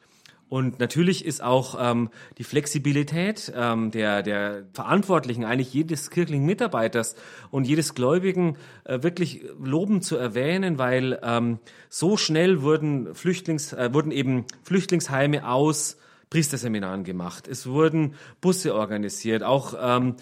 Und 0.49 0.79
natürlich 0.79 1.25
ist 1.25 1.41
auch 1.41 1.75
ähm, 1.79 2.09
die 2.37 2.43
Flexibilität 2.43 3.51
ähm, 3.55 3.89
der, 3.89 4.21
der 4.21 4.63
Verantwortlichen, 4.73 5.45
eigentlich 5.45 5.73
jedes 5.73 6.11
kirchlichen 6.11 6.45
Mitarbeiters 6.45 7.15
und 7.49 7.67
jedes 7.67 7.95
Gläubigen 7.95 8.57
äh, 8.83 9.01
wirklich 9.01 9.45
lobend 9.59 10.03
zu 10.03 10.15
erwähnen, 10.15 10.77
weil 10.77 11.19
ähm, 11.23 11.59
so 11.89 12.17
schnell 12.17 12.61
wurden, 12.61 13.15
Flüchtlings, 13.15 13.73
äh, 13.73 13.93
wurden 13.93 14.11
eben 14.11 14.45
Flüchtlingsheime 14.63 15.47
aus 15.47 15.97
Priesterseminaren 16.29 17.03
gemacht. 17.03 17.47
Es 17.47 17.67
wurden 17.67 18.15
Busse 18.41 18.75
organisiert. 18.75 19.43
Auch 19.43 19.75
ähm, 19.79 20.15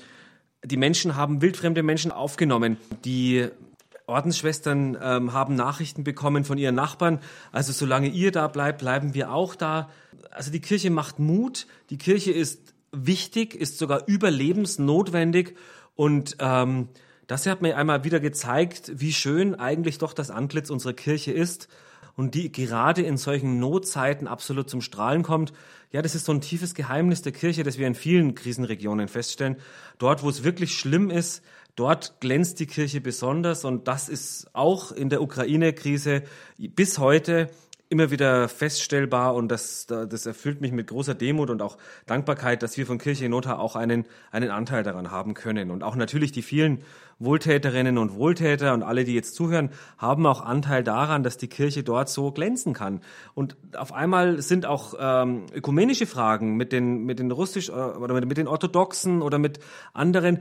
die 0.63 0.77
Menschen 0.77 1.15
haben 1.15 1.41
wildfremde 1.41 1.83
Menschen 1.83 2.11
aufgenommen, 2.11 2.77
die 3.05 3.47
Ordensschwestern 4.11 4.97
ähm, 5.01 5.33
haben 5.33 5.55
Nachrichten 5.55 6.03
bekommen 6.03 6.43
von 6.43 6.57
ihren 6.57 6.75
Nachbarn. 6.75 7.19
Also 7.51 7.73
solange 7.73 8.09
ihr 8.09 8.31
da 8.31 8.47
bleibt, 8.47 8.79
bleiben 8.79 9.13
wir 9.13 9.31
auch 9.31 9.55
da. 9.55 9.89
Also 10.29 10.51
die 10.51 10.61
Kirche 10.61 10.91
macht 10.91 11.19
Mut. 11.19 11.65
Die 11.89 11.97
Kirche 11.97 12.31
ist 12.31 12.73
wichtig, 12.91 13.55
ist 13.55 13.77
sogar 13.77 14.07
überlebensnotwendig. 14.07 15.55
Und 15.95 16.35
ähm, 16.39 16.89
das 17.27 17.45
hat 17.45 17.61
mir 17.61 17.77
einmal 17.77 18.03
wieder 18.03 18.19
gezeigt, 18.19 18.91
wie 18.95 19.13
schön 19.13 19.55
eigentlich 19.55 19.97
doch 19.97 20.13
das 20.13 20.29
Antlitz 20.29 20.69
unserer 20.69 20.93
Kirche 20.93 21.31
ist 21.31 21.67
und 22.15 22.35
die 22.35 22.51
gerade 22.51 23.01
in 23.01 23.17
solchen 23.17 23.59
Notzeiten 23.59 24.27
absolut 24.27 24.69
zum 24.69 24.81
Strahlen 24.81 25.23
kommt. 25.23 25.53
Ja, 25.91 26.01
das 26.01 26.15
ist 26.15 26.25
so 26.25 26.31
ein 26.31 26.41
tiefes 26.41 26.75
Geheimnis 26.75 27.21
der 27.21 27.31
Kirche, 27.31 27.63
das 27.63 27.77
wir 27.77 27.87
in 27.87 27.95
vielen 27.95 28.35
Krisenregionen 28.35 29.07
feststellen. 29.07 29.57
Dort, 29.97 30.23
wo 30.23 30.29
es 30.29 30.43
wirklich 30.43 30.77
schlimm 30.77 31.09
ist, 31.09 31.43
Dort 31.75 32.19
glänzt 32.19 32.59
die 32.59 32.67
Kirche 32.67 33.01
besonders 33.01 33.65
und 33.65 33.87
das 33.87 34.09
ist 34.09 34.49
auch 34.53 34.91
in 34.91 35.09
der 35.09 35.21
Ukraine-Krise 35.21 36.23
bis 36.57 36.99
heute 36.99 37.49
immer 37.91 38.09
wieder 38.09 38.47
feststellbar 38.47 39.35
und 39.35 39.49
das, 39.49 39.85
das 39.85 40.25
erfüllt 40.25 40.61
mich 40.61 40.71
mit 40.71 40.87
großer 40.87 41.13
Demut 41.13 41.49
und 41.49 41.61
auch 41.61 41.77
Dankbarkeit, 42.05 42.63
dass 42.63 42.77
wir 42.77 42.85
von 42.85 42.97
Kirche 42.97 43.25
in 43.25 43.31
Notha 43.31 43.57
auch 43.57 43.75
einen, 43.75 44.05
einen 44.31 44.49
Anteil 44.49 44.83
daran 44.83 45.11
haben 45.11 45.33
können. 45.33 45.69
Und 45.71 45.83
auch 45.83 45.97
natürlich 45.97 46.31
die 46.31 46.41
vielen 46.41 46.83
Wohltäterinnen 47.19 47.97
und 47.97 48.15
Wohltäter 48.15 48.73
und 48.73 48.81
alle, 48.81 49.03
die 49.03 49.13
jetzt 49.13 49.35
zuhören, 49.35 49.71
haben 49.97 50.25
auch 50.25 50.39
Anteil 50.39 50.85
daran, 50.85 51.21
dass 51.21 51.35
die 51.35 51.49
Kirche 51.49 51.83
dort 51.83 52.07
so 52.07 52.31
glänzen 52.31 52.73
kann. 52.73 53.01
Und 53.33 53.57
auf 53.75 53.91
einmal 53.91 54.41
sind 54.41 54.65
auch 54.65 54.93
ähm, 54.97 55.45
ökumenische 55.53 56.05
Fragen 56.05 56.55
mit 56.55 56.71
den, 56.71 57.03
mit 57.03 57.19
den 57.19 57.29
russisch 57.29 57.67
äh, 57.67 57.73
oder 57.73 58.13
mit 58.25 58.37
den 58.37 58.47
Orthodoxen 58.47 59.21
oder 59.21 59.37
mit 59.37 59.59
anderen 59.91 60.39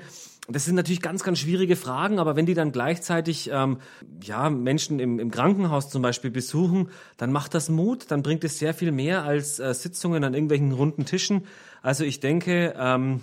das 0.52 0.64
sind 0.64 0.74
natürlich 0.74 1.02
ganz, 1.02 1.22
ganz 1.22 1.38
schwierige 1.38 1.76
Fragen, 1.76 2.18
aber 2.18 2.36
wenn 2.36 2.46
die 2.46 2.54
dann 2.54 2.72
gleichzeitig 2.72 3.50
ähm, 3.52 3.78
ja, 4.22 4.50
Menschen 4.50 4.98
im, 4.98 5.18
im 5.18 5.30
Krankenhaus 5.30 5.90
zum 5.90 6.02
Beispiel 6.02 6.30
besuchen, 6.30 6.90
dann 7.16 7.32
macht 7.32 7.54
das 7.54 7.68
Mut, 7.68 8.10
dann 8.10 8.22
bringt 8.22 8.44
es 8.44 8.58
sehr 8.58 8.74
viel 8.74 8.92
mehr 8.92 9.24
als 9.24 9.58
äh, 9.58 9.74
Sitzungen 9.74 10.24
an 10.24 10.34
irgendwelchen 10.34 10.72
runden 10.72 11.04
Tischen. 11.04 11.46
Also 11.82 12.04
ich 12.04 12.20
denke, 12.20 12.74
ähm, 12.78 13.20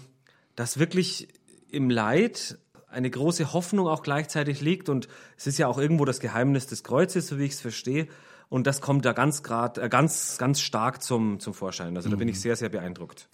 dass 0.56 0.80
wirklich 0.80 1.28
im 1.70 1.90
Leid 1.90 2.58
eine 2.90 3.10
große 3.10 3.54
Hoffnung 3.54 3.88
auch 3.88 4.04
gleichzeitig 4.04 4.62
liegt 4.62 4.90
und 4.90 5.08
es 5.38 5.48
ist 5.48 5.58
ja 5.58 5.68
auch 5.68 5.78
irgendwo 5.78 6.06
das 6.06 6.20
Geheimnis 6.20 6.68
des 6.68 6.84
Kreuzes, 6.84 7.28
so 7.28 7.38
wie 7.38 7.46
ich 7.46 7.54
es 7.54 7.62
verstehe. 7.62 8.08
Und 8.50 8.66
das 8.66 8.80
kommt 8.80 9.04
da 9.06 9.12
ganz 9.12 9.44
grad, 9.44 9.78
äh, 9.78 9.90
ganz, 9.90 10.38
ganz 10.38 10.62
stark 10.62 11.04
zum, 11.04 11.40
zum 11.40 11.54
Vorschein. 11.54 11.98
Also 11.98 12.10
da 12.10 12.16
bin 12.16 12.30
ich 12.30 12.36
mhm. 12.36 12.42
sehr, 12.42 12.56
sehr 12.56 12.70
beeindruckt. 12.70 13.28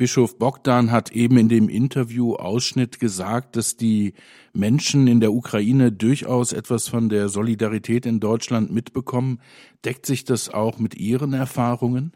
Bischof 0.00 0.38
Bogdan 0.38 0.90
hat 0.90 1.12
eben 1.12 1.36
in 1.36 1.50
dem 1.50 1.68
Interview 1.68 2.34
Ausschnitt 2.34 3.00
gesagt, 3.00 3.54
dass 3.54 3.76
die 3.76 4.14
Menschen 4.54 5.06
in 5.06 5.20
der 5.20 5.30
Ukraine 5.30 5.92
durchaus 5.92 6.54
etwas 6.54 6.88
von 6.88 7.10
der 7.10 7.28
Solidarität 7.28 8.06
in 8.06 8.18
Deutschland 8.18 8.72
mitbekommen. 8.72 9.42
Deckt 9.84 10.06
sich 10.06 10.24
das 10.24 10.48
auch 10.48 10.78
mit 10.78 10.94
Ihren 10.94 11.34
Erfahrungen? 11.34 12.14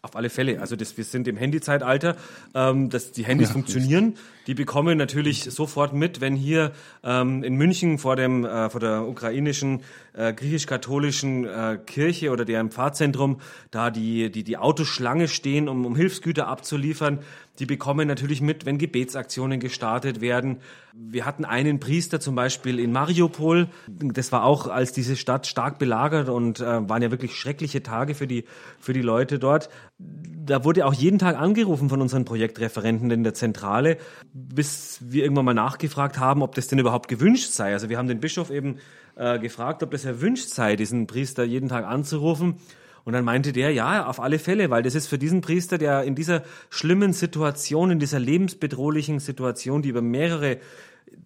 Auf 0.00 0.14
alle 0.14 0.30
Fälle. 0.30 0.60
Also 0.60 0.76
das, 0.76 0.96
wir 0.96 1.02
sind 1.02 1.26
im 1.26 1.36
Handyzeitalter, 1.36 2.16
ähm, 2.54 2.88
dass 2.88 3.10
die 3.10 3.24
Handys 3.24 3.48
ja, 3.48 3.54
funktionieren. 3.54 4.14
Die 4.46 4.54
bekommen 4.54 4.96
natürlich 4.96 5.42
sofort 5.42 5.92
mit, 5.92 6.20
wenn 6.20 6.36
hier 6.36 6.70
ähm, 7.02 7.42
in 7.42 7.56
München 7.56 7.98
vor 7.98 8.14
dem 8.14 8.44
äh, 8.44 8.70
vor 8.70 8.78
der 8.78 9.08
ukrainischen 9.08 9.80
äh, 10.18 10.32
griechisch-katholischen 10.32 11.44
äh, 11.44 11.78
Kirche 11.86 12.30
oder 12.30 12.44
deren 12.44 12.70
Pfarrzentrum 12.70 13.40
da 13.70 13.90
die 13.90 14.30
die 14.30 14.42
die 14.42 14.56
Autoschlange 14.56 15.28
stehen, 15.28 15.68
um, 15.68 15.86
um 15.86 15.94
Hilfsgüter 15.94 16.48
abzuliefern. 16.48 17.20
Die 17.58 17.66
bekommen 17.66 18.06
natürlich 18.06 18.40
mit, 18.40 18.66
wenn 18.66 18.78
Gebetsaktionen 18.78 19.58
gestartet 19.58 20.20
werden. 20.20 20.58
Wir 20.94 21.26
hatten 21.26 21.44
einen 21.44 21.80
Priester 21.80 22.20
zum 22.20 22.34
Beispiel 22.36 22.78
in 22.78 22.92
Mariupol. 22.92 23.68
Das 23.88 24.30
war 24.30 24.44
auch, 24.44 24.68
als 24.68 24.92
diese 24.92 25.16
Stadt 25.16 25.46
stark 25.46 25.78
belagert 25.78 26.28
und 26.28 26.60
äh, 26.60 26.88
waren 26.88 27.02
ja 27.02 27.10
wirklich 27.10 27.34
schreckliche 27.34 27.82
Tage 27.82 28.14
für 28.14 28.28
die, 28.28 28.44
für 28.78 28.92
die 28.92 29.02
Leute 29.02 29.40
dort. 29.40 29.70
Da 29.98 30.64
wurde 30.64 30.86
auch 30.86 30.94
jeden 30.94 31.18
Tag 31.18 31.36
angerufen 31.36 31.88
von 31.88 32.00
unseren 32.00 32.24
Projektreferenten 32.24 33.10
in 33.10 33.24
der 33.24 33.34
Zentrale, 33.34 33.98
bis 34.32 35.00
wir 35.02 35.24
irgendwann 35.24 35.44
mal 35.44 35.54
nachgefragt 35.54 36.18
haben, 36.18 36.42
ob 36.42 36.54
das 36.54 36.68
denn 36.68 36.78
überhaupt 36.78 37.08
gewünscht 37.08 37.50
sei. 37.50 37.72
Also 37.72 37.88
wir 37.88 37.98
haben 37.98 38.08
den 38.08 38.20
Bischof 38.20 38.50
eben 38.50 38.78
äh, 39.18 39.38
gefragt, 39.38 39.82
ob 39.82 39.90
das 39.90 40.04
erwünscht 40.04 40.48
sei, 40.48 40.76
diesen 40.76 41.06
Priester 41.06 41.44
jeden 41.44 41.68
Tag 41.68 41.84
anzurufen. 41.84 42.56
Und 43.04 43.14
dann 43.14 43.24
meinte 43.24 43.52
der, 43.52 43.72
ja, 43.72 44.06
auf 44.06 44.20
alle 44.20 44.38
Fälle, 44.38 44.70
weil 44.70 44.82
das 44.82 44.94
ist 44.94 45.06
für 45.06 45.18
diesen 45.18 45.40
Priester, 45.40 45.78
der 45.78 46.02
in 46.04 46.14
dieser 46.14 46.42
schlimmen 46.68 47.12
Situation, 47.12 47.90
in 47.90 47.98
dieser 47.98 48.18
lebensbedrohlichen 48.18 49.18
Situation, 49.18 49.82
die 49.82 49.88
über 49.88 50.02
mehrere 50.02 50.58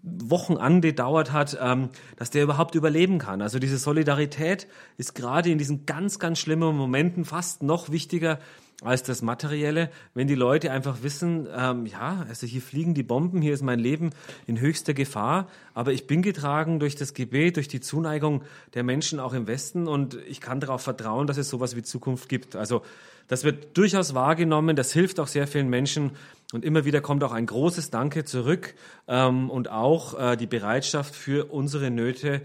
Wochen 0.03 0.57
angedauert 0.57 1.33
hat, 1.33 1.59
ähm, 1.61 1.89
dass 2.17 2.31
der 2.31 2.45
überhaupt 2.45 2.75
überleben 2.75 3.19
kann. 3.19 3.43
Also 3.43 3.59
diese 3.59 3.79
Solidarität 3.79 4.69
ist 4.97 5.15
gerade 5.15 5.51
in 5.51 5.59
diesen 5.59 5.87
ganz, 5.87 6.19
ganz 6.19 6.39
schlimmen 6.39 6.77
Momenten 6.77 7.25
fast 7.25 7.63
noch 7.63 7.91
wichtiger 7.91 8.39
als 8.85 9.03
das 9.03 9.23
Materielle, 9.23 9.91
wenn 10.15 10.27
die 10.27 10.35
Leute 10.35 10.71
einfach 10.71 11.03
wissen, 11.03 11.47
ähm, 11.57 11.87
ja, 11.87 12.25
also 12.29 12.47
hier 12.47 12.63
fliegen 12.63 12.95
die 12.95 13.03
Bomben, 13.03 13.41
hier 13.41 13.55
ist 13.55 13.63
mein 13.63 13.79
Leben 13.79 14.11
in 14.47 14.61
höchster 14.61 14.95
Gefahr, 14.95 15.49
aber 15.75 15.93
ich 15.93 16.07
bin 16.07 16.23
getragen 16.23 16.81
durch 16.81 16.97
das 16.97 17.15
Gebet, 17.15 17.57
durch 17.57 17.69
die 17.69 17.81
Zuneigung 17.81 18.43
der 18.75 18.83
Menschen 18.83 19.21
auch 19.21 19.33
im 19.33 19.47
Westen 19.47 19.87
und 19.87 20.19
ich 20.27 20.41
kann 20.41 20.61
darauf 20.61 20.83
vertrauen, 20.83 21.27
dass 21.27 21.37
es 21.37 21.49
sowas 21.49 21.77
wie 21.77 21.83
Zukunft 21.83 22.29
gibt. 22.29 22.57
Also 22.57 22.83
das 23.29 23.45
wird 23.45 23.77
durchaus 23.77 24.15
wahrgenommen, 24.15 24.77
das 24.77 24.93
hilft 24.93 25.21
auch 25.21 25.29
sehr 25.29 25.47
vielen 25.47 25.69
Menschen 25.69 26.13
und 26.53 26.65
immer 26.65 26.85
wieder 26.85 27.01
kommt 27.01 27.25
auch 27.25 27.33
ein 27.33 27.47
großes 27.47 27.91
Danke 27.91 28.25
zurück 28.25 28.75
ähm, 29.09 29.49
und 29.49 29.71
auch 29.71 30.19
äh, 30.19 30.37
die 30.37 30.47
Bereitschaft 30.47 31.15
für 31.15 31.53
unsere 31.53 31.91
Nöte 31.91 32.43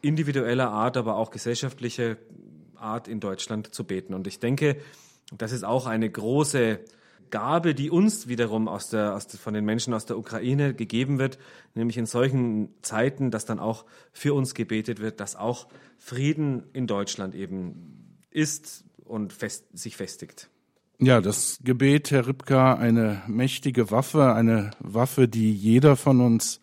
individueller 0.00 0.70
Art, 0.70 0.96
aber 0.96 1.16
auch 1.16 1.30
gesellschaftlicher 1.30 2.16
Art 2.76 3.08
in 3.08 3.20
Deutschland 3.20 3.74
zu 3.74 3.84
beten. 3.84 4.14
Und 4.14 4.26
ich 4.26 4.38
denke, 4.38 4.76
das 5.36 5.52
ist 5.52 5.64
auch 5.64 5.86
eine 5.86 6.08
große 6.10 6.80
Gabe, 7.30 7.74
die 7.74 7.90
uns 7.90 8.28
wiederum 8.28 8.68
aus 8.68 8.88
der, 8.88 9.14
aus 9.14 9.26
von 9.26 9.54
den 9.54 9.64
Menschen 9.64 9.92
aus 9.92 10.06
der 10.06 10.18
Ukraine 10.18 10.74
gegeben 10.74 11.18
wird, 11.18 11.38
nämlich 11.74 11.98
in 11.98 12.06
solchen 12.06 12.70
Zeiten, 12.82 13.30
dass 13.30 13.44
dann 13.44 13.58
auch 13.58 13.84
für 14.12 14.34
uns 14.34 14.54
gebetet 14.54 15.00
wird, 15.00 15.20
dass 15.20 15.36
auch 15.36 15.68
Frieden 15.98 16.64
in 16.72 16.86
Deutschland 16.86 17.34
eben 17.34 18.18
ist 18.30 18.84
und 19.04 19.32
fest, 19.32 19.66
sich 19.72 19.96
festigt. 19.96 20.48
Ja, 21.00 21.20
das 21.20 21.58
Gebet, 21.62 22.10
Herr 22.10 22.26
Ripka, 22.26 22.74
eine 22.74 23.22
mächtige 23.28 23.90
Waffe, 23.90 24.32
eine 24.32 24.72
Waffe, 24.80 25.28
die 25.28 25.52
jeder 25.52 25.96
von 25.96 26.20
uns 26.20 26.60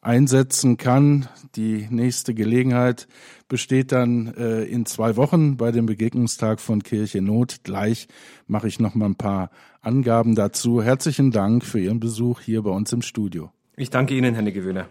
einsetzen 0.00 0.76
kann. 0.76 1.28
Die 1.56 1.86
nächste 1.90 2.34
Gelegenheit 2.34 3.08
besteht 3.48 3.92
dann 3.92 4.34
äh, 4.36 4.64
in 4.64 4.86
zwei 4.86 5.16
Wochen 5.16 5.56
bei 5.56 5.72
dem 5.72 5.86
Begegnungstag 5.86 6.60
von 6.60 6.82
Kirche 6.82 7.22
Not. 7.22 7.60
Gleich 7.64 8.08
mache 8.46 8.68
ich 8.68 8.80
noch 8.80 8.94
mal 8.94 9.06
ein 9.06 9.16
paar 9.16 9.50
Angaben 9.80 10.34
dazu. 10.34 10.82
Herzlichen 10.82 11.30
Dank 11.30 11.64
für 11.64 11.80
Ihren 11.80 12.00
Besuch 12.00 12.40
hier 12.40 12.62
bei 12.62 12.70
uns 12.70 12.92
im 12.92 13.02
Studio. 13.02 13.50
Ich 13.76 13.90
danke 13.90 14.14
Ihnen, 14.16 14.34
Herr 14.34 14.50
Gewöhner. 14.50 14.88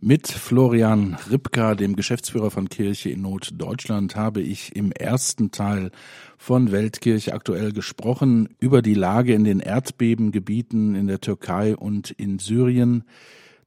Mit 0.00 0.28
Florian 0.28 1.16
Ripka, 1.28 1.74
dem 1.74 1.96
Geschäftsführer 1.96 2.52
von 2.52 2.68
Kirche 2.68 3.10
in 3.10 3.22
Not 3.22 3.50
Deutschland, 3.56 4.14
habe 4.14 4.40
ich 4.40 4.76
im 4.76 4.92
ersten 4.92 5.50
Teil 5.50 5.90
von 6.36 6.70
Weltkirche 6.70 7.34
aktuell 7.34 7.72
gesprochen 7.72 8.48
über 8.60 8.80
die 8.80 8.94
Lage 8.94 9.34
in 9.34 9.42
den 9.42 9.58
Erdbebengebieten 9.58 10.94
in 10.94 11.08
der 11.08 11.20
Türkei 11.20 11.74
und 11.74 12.12
in 12.12 12.38
Syrien. 12.38 13.02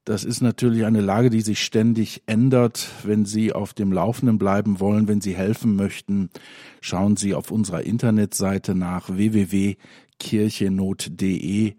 Das 0.03 0.23
ist 0.23 0.41
natürlich 0.41 0.85
eine 0.85 1.01
Lage, 1.01 1.29
die 1.29 1.41
sich 1.41 1.63
ständig 1.63 2.23
ändert. 2.25 2.89
Wenn 3.03 3.25
Sie 3.25 3.53
auf 3.53 3.73
dem 3.73 3.91
Laufenden 3.91 4.39
bleiben 4.39 4.79
wollen, 4.79 5.07
wenn 5.07 5.21
Sie 5.21 5.35
helfen 5.35 5.75
möchten, 5.75 6.31
schauen 6.81 7.17
Sie 7.17 7.35
auf 7.35 7.51
unserer 7.51 7.83
Internetseite 7.83 8.73
nach 8.73 9.15
www.kirchenot.de. 9.15 11.75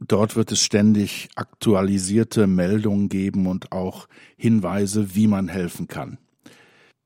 Dort 0.00 0.36
wird 0.36 0.52
es 0.52 0.60
ständig 0.60 1.30
aktualisierte 1.34 2.46
Meldungen 2.46 3.08
geben 3.08 3.46
und 3.46 3.72
auch 3.72 4.06
Hinweise, 4.36 5.14
wie 5.14 5.26
man 5.26 5.48
helfen 5.48 5.88
kann. 5.88 6.18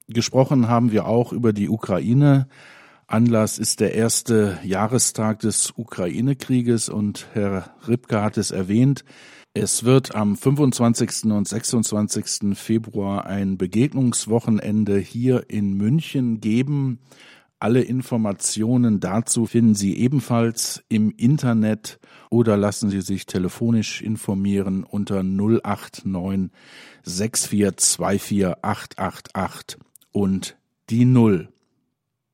Gesprochen 0.08 0.66
haben 0.66 0.90
wir 0.90 1.06
auch 1.06 1.32
über 1.32 1.52
die 1.52 1.68
Ukraine. 1.68 2.48
Anlass 3.06 3.58
ist 3.58 3.78
der 3.78 3.94
erste 3.94 4.58
Jahrestag 4.64 5.38
des 5.40 5.74
Ukraine-Krieges 5.76 6.88
und 6.88 7.28
Herr 7.34 7.72
Ripke 7.86 8.20
hat 8.20 8.36
es 8.36 8.50
erwähnt. 8.50 9.04
Es 9.52 9.82
wird 9.82 10.14
am 10.14 10.36
25. 10.36 11.24
und 11.24 11.48
26. 11.48 12.56
Februar 12.56 13.26
ein 13.26 13.58
Begegnungswochenende 13.58 14.98
hier 14.98 15.50
in 15.50 15.74
München 15.74 16.40
geben. 16.40 17.00
Alle 17.58 17.82
Informationen 17.82 19.00
dazu 19.00 19.46
finden 19.46 19.74
Sie 19.74 19.96
ebenfalls 19.98 20.84
im 20.88 21.10
Internet 21.16 21.98
oder 22.30 22.56
lassen 22.56 22.90
Sie 22.90 23.00
sich 23.00 23.26
telefonisch 23.26 24.02
informieren 24.02 24.84
unter 24.84 25.24
089 25.24 26.52
6424 27.02 28.54
888 28.62 29.78
und 30.12 30.56
die 30.90 31.04
Null. 31.04 31.48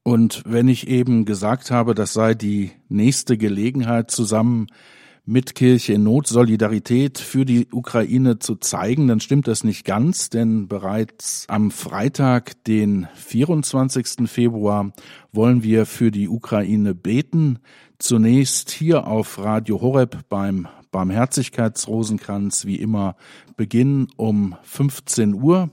Und 0.03 0.43
wenn 0.45 0.69
ich 0.69 0.87
eben 0.87 1.25
gesagt 1.25 1.71
habe, 1.71 1.95
das 1.95 2.13
sei 2.13 2.35
die 2.35 2.73
nächste 2.91 3.39
Gelegenheit 3.39 4.11
zusammen 4.11 4.67
mit 5.27 5.57
Kirche 5.57 5.95
in 5.95 6.05
Not 6.05 6.29
Solidarität 6.29 7.19
für 7.19 7.45
die 7.45 7.67
Ukraine 7.73 8.39
zu 8.39 8.55
zeigen, 8.55 9.09
dann 9.09 9.19
stimmt 9.19 9.49
das 9.49 9.65
nicht 9.65 9.85
ganz, 9.85 10.31
denn 10.31 10.69
bereits 10.69 11.47
am 11.49 11.73
Freitag, 11.73 12.65
den 12.65 13.09
24. 13.15 14.31
Februar, 14.31 14.93
wollen 15.33 15.65
wir 15.65 15.85
für 15.85 16.13
die 16.13 16.29
Ukraine 16.29 16.95
beten. 16.95 17.59
Zunächst 17.99 18.71
hier 18.71 19.09
auf 19.09 19.39
Radio 19.39 19.81
Horeb 19.81 20.29
beim 20.29 20.69
Barmherzigkeitsrosenkranz, 20.93 22.65
wie 22.65 22.77
immer, 22.77 23.17
Beginn 23.57 24.07
um 24.17 24.55
15 24.63 25.35
Uhr. 25.35 25.71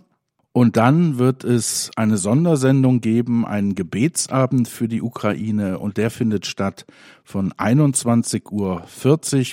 Und 0.56 0.78
dann 0.78 1.18
wird 1.18 1.44
es 1.44 1.90
eine 1.96 2.18
Sondersendung 2.18 3.02
geben, 3.02 3.44
einen 3.44 3.74
Gebetsabend 3.74 4.68
für 4.68 4.88
die 4.88 5.02
Ukraine 5.02 5.80
und 5.80 5.98
der 5.98 6.12
findet 6.12 6.46
statt 6.46 6.86
von 7.24 7.52
21.40 7.54 8.52
Uhr 8.52 8.84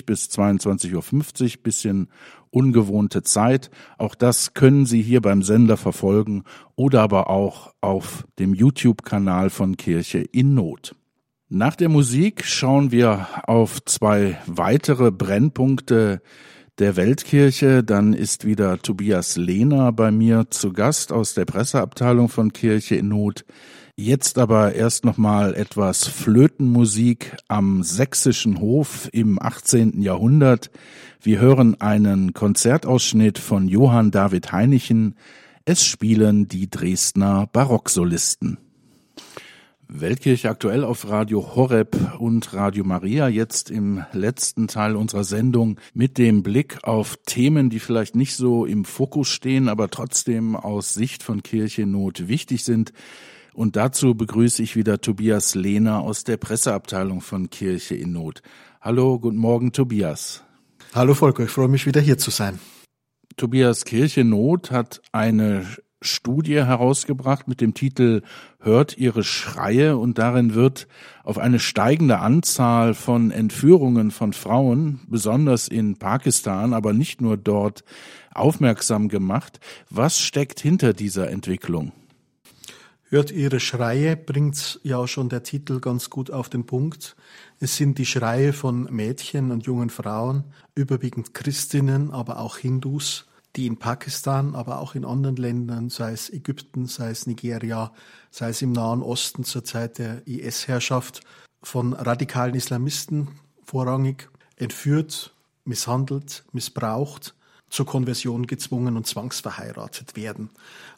bis 0.05 0.29
22.50 0.29 0.93
Uhr, 0.93 1.63
bisschen 1.63 2.07
ungewohnte 2.51 3.23
Zeit. 3.23 3.71
Auch 3.97 4.13
das 4.13 4.53
können 4.53 4.85
Sie 4.85 5.01
hier 5.01 5.21
beim 5.21 5.41
Sender 5.41 5.75
verfolgen 5.75 6.43
oder 6.75 7.01
aber 7.01 7.31
auch 7.31 7.73
auf 7.81 8.27
dem 8.37 8.53
YouTube-Kanal 8.53 9.49
von 9.49 9.77
Kirche 9.77 10.19
in 10.19 10.53
Not. 10.53 10.95
Nach 11.49 11.75
der 11.75 11.89
Musik 11.89 12.45
schauen 12.45 12.91
wir 12.91 13.27
auf 13.47 13.83
zwei 13.85 14.37
weitere 14.45 15.09
Brennpunkte 15.09 16.21
der 16.81 16.95
Weltkirche. 16.95 17.83
Dann 17.83 18.13
ist 18.13 18.43
wieder 18.43 18.81
Tobias 18.81 19.37
Lehner 19.37 19.91
bei 19.91 20.11
mir 20.11 20.47
zu 20.49 20.73
Gast 20.73 21.13
aus 21.13 21.33
der 21.35 21.45
Presseabteilung 21.45 22.27
von 22.27 22.51
Kirche 22.51 22.95
in 22.95 23.07
Not. 23.07 23.45
Jetzt 23.95 24.39
aber 24.39 24.73
erst 24.73 25.05
nochmal 25.05 25.53
etwas 25.53 26.07
Flötenmusik 26.07 27.37
am 27.47 27.83
sächsischen 27.83 28.59
Hof 28.59 29.09
im 29.13 29.39
18. 29.39 30.01
Jahrhundert. 30.01 30.71
Wir 31.21 31.39
hören 31.39 31.79
einen 31.79 32.33
Konzertausschnitt 32.33 33.37
von 33.37 33.67
Johann 33.67 34.09
David 34.09 34.51
Heinichen. 34.51 35.15
Es 35.65 35.85
spielen 35.85 36.47
die 36.47 36.69
Dresdner 36.69 37.47
Barocksolisten. 37.53 38.57
Weltkirche 39.93 40.49
aktuell 40.49 40.85
auf 40.85 41.09
Radio 41.09 41.53
Horeb 41.53 41.97
und 42.17 42.53
Radio 42.53 42.85
Maria 42.85 43.27
jetzt 43.27 43.69
im 43.69 44.05
letzten 44.13 44.69
Teil 44.69 44.95
unserer 44.95 45.25
Sendung 45.25 45.81
mit 45.93 46.17
dem 46.17 46.43
Blick 46.43 46.81
auf 46.83 47.17
Themen, 47.25 47.69
die 47.69 47.79
vielleicht 47.79 48.15
nicht 48.15 48.37
so 48.37 48.65
im 48.65 48.85
Fokus 48.85 49.27
stehen, 49.27 49.67
aber 49.67 49.89
trotzdem 49.89 50.55
aus 50.55 50.93
Sicht 50.93 51.23
von 51.23 51.43
Kirche 51.43 51.85
Not 51.85 52.29
wichtig 52.29 52.63
sind. 52.63 52.93
Und 53.53 53.75
dazu 53.75 54.15
begrüße 54.15 54.63
ich 54.63 54.77
wieder 54.77 55.01
Tobias 55.01 55.55
Lehner 55.55 55.99
aus 55.99 56.23
der 56.23 56.37
Presseabteilung 56.37 57.19
von 57.19 57.49
Kirche 57.49 57.95
in 57.95 58.13
Not. 58.13 58.41
Hallo, 58.79 59.19
guten 59.19 59.37
Morgen, 59.37 59.73
Tobias. 59.73 60.41
Hallo 60.93 61.15
Volker, 61.15 61.43
ich 61.43 61.51
freue 61.51 61.67
mich 61.67 61.85
wieder 61.85 61.99
hier 61.99 62.17
zu 62.17 62.31
sein. 62.31 62.59
Tobias 63.35 63.83
Kirche 63.83 64.23
Not 64.23 64.71
hat 64.71 65.01
eine 65.11 65.65
Studie 66.01 66.55
herausgebracht 66.55 67.47
mit 67.47 67.61
dem 67.61 67.73
Titel 67.73 68.23
Hört 68.59 68.97
ihre 68.97 69.23
Schreie 69.23 69.97
und 69.97 70.17
darin 70.17 70.55
wird 70.55 70.87
auf 71.23 71.37
eine 71.37 71.59
steigende 71.59 72.19
Anzahl 72.19 72.93
von 72.95 73.29
Entführungen 73.29 74.09
von 74.11 74.33
Frauen, 74.33 74.99
besonders 75.07 75.67
in 75.67 75.97
Pakistan, 75.97 76.73
aber 76.73 76.93
nicht 76.93 77.21
nur 77.21 77.37
dort, 77.37 77.83
aufmerksam 78.33 79.09
gemacht. 79.09 79.59
Was 79.89 80.19
steckt 80.19 80.59
hinter 80.59 80.93
dieser 80.93 81.29
Entwicklung? 81.29 81.91
Hört 83.09 83.29
ihre 83.29 83.59
Schreie 83.59 84.15
bringt 84.15 84.79
ja 84.83 85.05
schon 85.05 85.27
der 85.27 85.43
Titel 85.43 85.81
ganz 85.81 86.09
gut 86.09 86.31
auf 86.31 86.47
den 86.47 86.65
Punkt. 86.65 87.17
Es 87.59 87.75
sind 87.75 87.97
die 87.97 88.05
Schreie 88.05 88.53
von 88.53 88.83
Mädchen 88.89 89.51
und 89.51 89.65
jungen 89.65 89.89
Frauen, 89.89 90.45
überwiegend 90.75 91.33
Christinnen, 91.33 92.09
aber 92.11 92.39
auch 92.39 92.57
Hindus, 92.57 93.27
die 93.55 93.67
in 93.67 93.77
Pakistan, 93.77 94.55
aber 94.55 94.79
auch 94.79 94.95
in 94.95 95.05
anderen 95.05 95.35
Ländern, 95.35 95.89
sei 95.89 96.11
es 96.11 96.29
Ägypten, 96.29 96.85
sei 96.85 97.09
es 97.09 97.27
Nigeria, 97.27 97.91
sei 98.29 98.49
es 98.49 98.61
im 98.61 98.71
Nahen 98.71 99.01
Osten 99.01 99.43
zur 99.43 99.63
Zeit 99.63 99.97
der 99.97 100.25
IS-Herrschaft, 100.25 101.21
von 101.63 101.93
radikalen 101.93 102.55
Islamisten 102.55 103.27
vorrangig 103.63 104.29
entführt, 104.55 105.33
misshandelt, 105.65 106.43
missbraucht, 106.51 107.35
zur 107.69 107.85
Konversion 107.85 108.47
gezwungen 108.47 108.97
und 108.97 109.07
zwangsverheiratet 109.07 110.15
werden. 110.15 110.49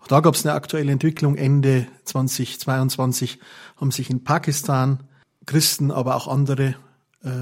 Auch 0.01 0.07
da 0.07 0.21
gab 0.21 0.33
es 0.33 0.45
eine 0.45 0.55
aktuelle 0.55 0.91
Entwicklung. 0.91 1.35
Ende 1.35 1.87
2022 2.05 3.39
haben 3.77 3.91
sich 3.91 4.09
in 4.09 4.23
Pakistan 4.23 5.03
Christen, 5.45 5.91
aber 5.91 6.15
auch 6.15 6.27
andere 6.27 6.75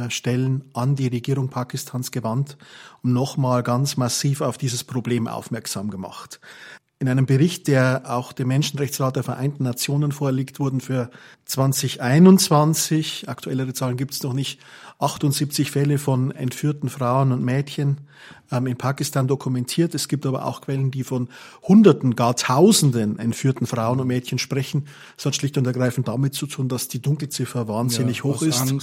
Stellen 0.10 0.64
an 0.74 0.96
die 0.96 1.08
Regierung 1.08 1.50
Pakistans 1.50 2.12
gewandt 2.12 2.58
und 3.02 3.14
nochmal 3.14 3.64
ganz 3.64 3.98
massiv 3.98 4.42
auf 4.42 4.58
dieses 4.58 4.84
Problem 4.84 5.28
aufmerksam 5.28 5.90
gemacht. 5.90 6.40
In 7.02 7.10
einem 7.10 7.26
Bericht, 7.26 7.68
der 7.68 8.04
auch 8.06 8.32
dem 8.32 8.50
Menschenrechtsrat 8.50 9.16
der 9.16 9.24
Vereinten 9.24 9.64
Nationen 9.64 10.12
vorliegt, 10.12 10.60
wurden 10.60 10.82
für 10.82 11.10
2021, 11.46 13.28
aktuellere 13.28 13.74
Zahlen 13.74 13.98
gibt 13.98 14.14
es 14.14 14.22
noch 14.22 14.34
nicht, 14.34 14.60
78 15.00 15.72
Fälle 15.72 15.98
von 15.98 16.30
entführten 16.30 16.90
Frauen 16.90 17.32
und 17.32 17.44
Mädchen 17.44 18.02
ähm, 18.52 18.68
in 18.68 18.78
Pakistan 18.78 19.28
dokumentiert. 19.28 19.96
Es 19.96 20.08
gibt 20.08 20.26
aber 20.26 20.46
auch 20.46 20.62
Quellen, 20.62 20.92
die 20.92 21.04
von 21.04 21.30
Hunderten, 21.64 22.16
gar 22.16 22.36
Tausenden 22.36 23.18
entführten 23.18 23.66
Frauen 23.66 24.00
und 24.00 24.08
Mädchen 24.08 24.38
sprechen. 24.38 24.86
Das 25.16 25.26
hat 25.26 25.36
schlicht 25.36 25.58
und 25.58 25.66
ergreifend 25.66 26.08
damit 26.08 26.36
zu 26.36 26.46
tun, 26.46 26.70
dass 26.70 26.88
die 26.88 27.02
Dunkelziffer 27.02 27.68
wahnsinnig 27.68 28.18
ja, 28.18 28.24
hoch 28.26 28.42
ist. 28.44 28.74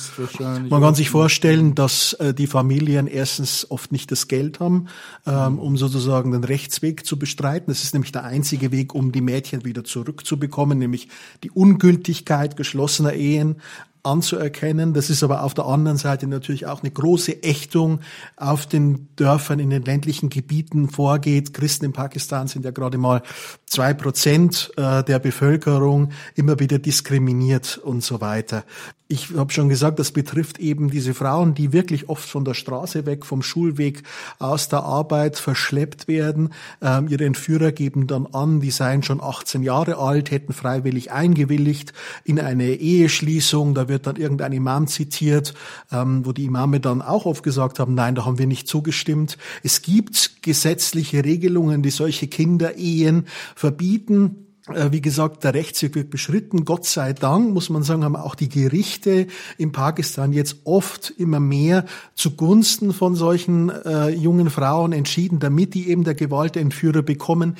Man 0.40 0.80
kann 0.82 0.94
sich 0.94 1.10
vorstellen, 1.10 1.74
dass 1.74 2.14
äh, 2.14 2.34
die 2.34 2.46
Familien 2.46 3.06
erstens 3.06 3.70
oft 3.70 3.92
nicht 3.92 4.10
das 4.10 4.26
Geld 4.26 4.60
haben, 4.60 4.86
ähm, 5.26 5.58
um 5.58 5.76
sozusagen 5.76 6.32
den 6.32 6.44
Rechtsweg 6.44 7.06
zu 7.06 7.18
bestreiten. 7.18 7.66
Das 7.68 7.84
ist 7.84 7.94
nämlich 7.94 8.07
der 8.12 8.24
einzige 8.24 8.72
Weg, 8.72 8.94
um 8.94 9.12
die 9.12 9.20
Mädchen 9.20 9.64
wieder 9.64 9.84
zurückzubekommen, 9.84 10.78
nämlich 10.78 11.08
die 11.42 11.50
Ungültigkeit 11.50 12.56
geschlossener 12.56 13.12
Ehen 13.14 13.56
anzuerkennen. 14.02 14.94
Das 14.94 15.10
ist 15.10 15.22
aber 15.22 15.42
auf 15.42 15.54
der 15.54 15.66
anderen 15.66 15.98
Seite 15.98 16.26
natürlich 16.26 16.66
auch 16.66 16.82
eine 16.82 16.90
große 16.90 17.42
Ächtung 17.42 18.00
auf 18.36 18.66
den 18.66 19.08
Dörfern 19.16 19.58
in 19.58 19.70
den 19.70 19.82
ländlichen 19.82 20.30
Gebieten 20.30 20.88
vorgeht. 20.88 21.52
Christen 21.52 21.86
in 21.86 21.92
Pakistan 21.92 22.48
sind 22.48 22.64
ja 22.64 22.70
gerade 22.70 22.98
mal 22.98 23.22
zwei 23.66 23.94
Prozent 23.94 24.72
äh, 24.76 25.02
der 25.04 25.18
Bevölkerung 25.18 26.10
immer 26.34 26.58
wieder 26.58 26.78
diskriminiert 26.78 27.78
und 27.78 28.02
so 28.02 28.20
weiter 28.20 28.64
ich 29.10 29.34
habe 29.34 29.50
schon 29.50 29.70
gesagt, 29.70 29.98
das 29.98 30.12
betrifft 30.12 30.58
eben 30.58 30.90
diese 30.90 31.14
Frauen, 31.14 31.54
die 31.54 31.72
wirklich 31.72 32.10
oft 32.10 32.28
von 32.28 32.44
der 32.44 32.52
Straße 32.52 33.06
weg, 33.06 33.24
vom 33.24 33.40
Schulweg 33.40 34.02
aus 34.38 34.68
der 34.68 34.82
Arbeit 34.82 35.38
verschleppt 35.38 36.08
werden. 36.08 36.50
Ähm, 36.82 37.08
ihre 37.08 37.24
Entführer 37.24 37.72
geben 37.72 38.06
dann 38.06 38.26
an, 38.26 38.60
die 38.60 38.70
seien 38.70 39.02
schon 39.02 39.22
18 39.22 39.62
Jahre 39.62 39.96
alt, 39.96 40.30
hätten 40.30 40.52
freiwillig 40.52 41.10
eingewilligt 41.10 41.94
in 42.24 42.38
eine 42.38 42.74
Eheschließung. 42.74 43.72
Da 43.72 43.88
wird 43.88 44.06
dann 44.06 44.16
irgendein 44.16 44.52
Imam 44.52 44.86
zitiert, 44.88 45.54
ähm, 45.90 46.26
wo 46.26 46.32
die 46.32 46.44
Imame 46.44 46.78
dann 46.78 47.00
auch 47.00 47.24
oft 47.24 47.42
gesagt 47.42 47.78
haben, 47.78 47.94
nein, 47.94 48.14
da 48.14 48.26
haben 48.26 48.38
wir 48.38 48.46
nicht 48.46 48.68
zugestimmt. 48.68 49.38
Es 49.62 49.80
gibt 49.80 50.42
gesetzliche 50.42 51.24
Regelungen, 51.24 51.82
die 51.82 51.90
solche 51.90 52.26
Kinderehen 52.26 53.26
verbieten. 53.56 54.47
Äh, 54.74 54.92
wie 54.92 55.00
gesagt, 55.00 55.44
der 55.44 55.54
Rechtsweg 55.54 55.94
wird 55.94 56.10
beschritten. 56.10 56.64
Gott 56.64 56.84
sei 56.84 57.12
Dank, 57.12 57.52
muss 57.52 57.70
man 57.70 57.82
sagen, 57.82 58.04
haben 58.04 58.16
auch 58.16 58.34
die 58.34 58.48
Gerichte 58.48 59.26
in 59.56 59.72
Pakistan 59.72 60.32
jetzt 60.32 60.58
oft 60.64 61.10
immer 61.16 61.40
mehr 61.40 61.84
zugunsten 62.14 62.92
von 62.92 63.14
solchen 63.14 63.70
äh, 63.70 64.08
jungen 64.10 64.50
Frauen 64.50 64.92
entschieden, 64.92 65.38
damit 65.38 65.74
die 65.74 65.88
eben 65.88 66.04
der 66.04 66.14
Gewalt 66.14 66.54
der 66.54 66.62
Entführer 66.62 67.02
bekommen 67.02 67.56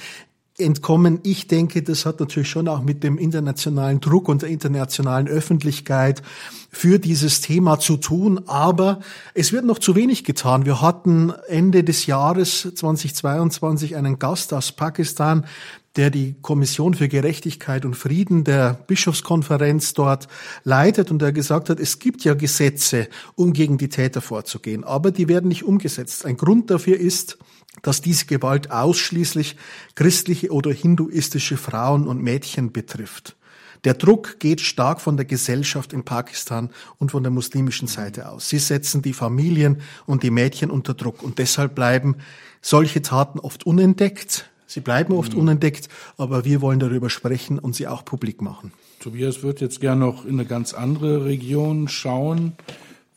entkommen. 0.58 1.20
Ich 1.22 1.46
denke, 1.46 1.82
das 1.82 2.04
hat 2.04 2.20
natürlich 2.20 2.50
schon 2.50 2.68
auch 2.68 2.82
mit 2.82 3.04
dem 3.04 3.16
internationalen 3.16 4.00
Druck 4.00 4.28
und 4.28 4.42
der 4.42 4.48
internationalen 4.48 5.28
Öffentlichkeit 5.28 6.22
für 6.70 6.98
dieses 6.98 7.40
Thema 7.40 7.78
zu 7.78 7.96
tun. 7.96 8.42
Aber 8.46 9.00
es 9.34 9.52
wird 9.52 9.64
noch 9.64 9.78
zu 9.78 9.94
wenig 9.94 10.24
getan. 10.24 10.66
Wir 10.66 10.82
hatten 10.82 11.32
Ende 11.48 11.84
des 11.84 12.06
Jahres 12.06 12.68
2022 12.74 13.96
einen 13.96 14.18
Gast 14.18 14.52
aus 14.52 14.72
Pakistan, 14.72 15.46
der 15.96 16.10
die 16.10 16.36
Kommission 16.42 16.94
für 16.94 17.08
Gerechtigkeit 17.08 17.84
und 17.84 17.94
Frieden 17.94 18.44
der 18.44 18.74
Bischofskonferenz 18.86 19.94
dort 19.94 20.28
leitet 20.64 21.10
und 21.10 21.20
der 21.20 21.32
gesagt 21.32 21.70
hat, 21.70 21.80
es 21.80 21.98
gibt 21.98 22.24
ja 22.24 22.34
Gesetze, 22.34 23.08
um 23.34 23.52
gegen 23.52 23.78
die 23.78 23.88
Täter 23.88 24.20
vorzugehen, 24.20 24.84
aber 24.84 25.10
die 25.10 25.28
werden 25.28 25.48
nicht 25.48 25.64
umgesetzt. 25.64 26.24
Ein 26.24 26.36
Grund 26.36 26.70
dafür 26.70 26.98
ist, 26.98 27.38
dass 27.82 28.00
diese 28.00 28.26
Gewalt 28.26 28.70
ausschließlich 28.70 29.56
christliche 29.94 30.50
oder 30.52 30.72
hinduistische 30.72 31.56
Frauen 31.56 32.06
und 32.06 32.22
Mädchen 32.22 32.72
betrifft. 32.72 33.36
Der 33.84 33.94
Druck 33.94 34.40
geht 34.40 34.60
stark 34.60 35.00
von 35.00 35.16
der 35.16 35.26
Gesellschaft 35.26 35.92
in 35.92 36.04
Pakistan 36.04 36.70
und 36.98 37.12
von 37.12 37.22
der 37.22 37.30
muslimischen 37.30 37.86
Seite 37.86 38.28
aus. 38.28 38.48
Sie 38.48 38.58
setzen 38.58 39.02
die 39.02 39.12
Familien 39.12 39.80
und 40.04 40.24
die 40.24 40.30
Mädchen 40.30 40.70
unter 40.70 40.94
Druck 40.94 41.22
und 41.22 41.38
deshalb 41.38 41.74
bleiben 41.74 42.16
solche 42.60 43.02
Taten 43.02 43.38
oft 43.38 43.66
unentdeckt. 43.66 44.50
Sie 44.68 44.80
bleiben 44.80 45.12
oft 45.14 45.34
mhm. 45.34 45.40
unentdeckt, 45.40 45.88
aber 46.16 46.44
wir 46.44 46.60
wollen 46.60 46.78
darüber 46.78 47.10
sprechen 47.10 47.58
und 47.58 47.74
sie 47.74 47.88
auch 47.88 48.04
publik 48.04 48.40
machen. 48.40 48.70
Tobias 49.00 49.42
wird 49.42 49.60
jetzt 49.60 49.80
gerne 49.80 50.02
noch 50.02 50.24
in 50.24 50.34
eine 50.34 50.44
ganz 50.44 50.72
andere 50.74 51.24
Region 51.24 51.88
schauen 51.88 52.52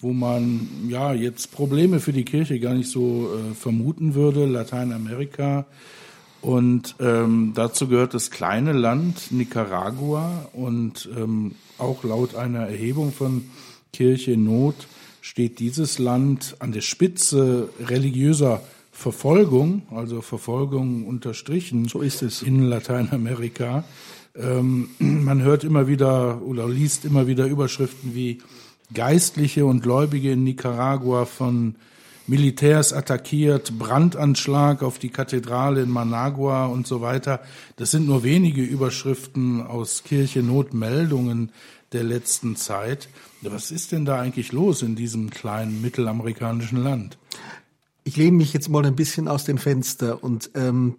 wo 0.02 0.14
man 0.14 0.68
ja 0.90 1.14
jetzt 1.14 1.52
Probleme 1.52 2.00
für 2.00 2.12
die 2.12 2.26
Kirche 2.26 2.60
gar 2.60 2.74
nicht 2.74 2.90
so 2.90 3.30
äh, 3.34 3.54
vermuten 3.54 4.16
würde, 4.16 4.46
Lateinamerika. 4.46 5.66
Und 6.42 6.96
ähm, 7.00 7.52
dazu 7.54 7.88
gehört 7.88 8.16
das 8.16 8.32
kleine 8.32 8.74
Land 8.74 9.32
Nicaragua 9.32 10.50
und 10.54 11.08
ähm, 11.16 11.54
auch 11.78 12.04
laut 12.04 12.36
einer 12.36 12.62
Erhebung 12.62 13.14
von 13.14 13.46
Kirche 13.94 14.38
Not 14.38 14.88
steht 15.22 15.60
dieses 15.60 16.00
Land 16.00 16.56
an 16.58 16.72
der 16.72 16.82
Spitze 16.82 17.70
religiöser 17.80 18.64
Verfolgung, 19.02 19.82
also 19.90 20.22
Verfolgung 20.22 21.08
unterstrichen. 21.08 21.88
So 21.88 22.02
ist 22.02 22.22
es. 22.22 22.44
In 22.44 22.70
Lateinamerika. 22.70 23.84
Ähm, 24.36 24.90
man 25.00 25.42
hört 25.42 25.64
immer 25.64 25.88
wieder 25.88 26.42
oder 26.44 26.70
liest 26.70 27.04
immer 27.04 27.26
wieder 27.26 27.48
Überschriften 27.48 28.14
wie 28.14 28.42
Geistliche 28.94 29.66
und 29.66 29.82
Gläubige 29.82 30.32
in 30.32 30.44
Nicaragua 30.44 31.26
von 31.26 31.76
Militärs 32.28 32.94
attackiert, 32.94 33.80
Brandanschlag 33.80 34.84
auf 34.84 35.00
die 35.00 35.10
Kathedrale 35.10 35.82
in 35.82 35.90
Managua 35.90 36.68
und 36.68 36.86
so 36.86 37.02
weiter. 37.02 37.42
Das 37.78 37.90
sind 37.90 38.06
nur 38.06 38.24
wenige 38.24 38.62
Überschriften 38.62 39.66
aus 39.66 40.04
Kirche-Notmeldungen 40.04 41.52
der 41.92 42.04
letzten 42.04 42.56
Zeit. 42.56 43.10
Was 43.42 43.72
ist 43.72 43.92
denn 43.92 44.06
da 44.06 44.22
eigentlich 44.22 44.52
los 44.52 44.84
in 44.84 44.96
diesem 44.96 45.32
kleinen 45.32 45.82
mittelamerikanischen 45.82 46.84
Land? 46.84 47.18
Ich 48.04 48.18
lehne 48.18 48.38
mich 48.38 48.54
jetzt 48.54 48.68
mal 48.68 48.86
ein 48.86 48.96
bisschen 48.96 49.28
aus 49.28 49.44
dem 49.44 49.60
Fenster 49.60 50.24
und 50.24 50.50
ähm, 50.56 50.96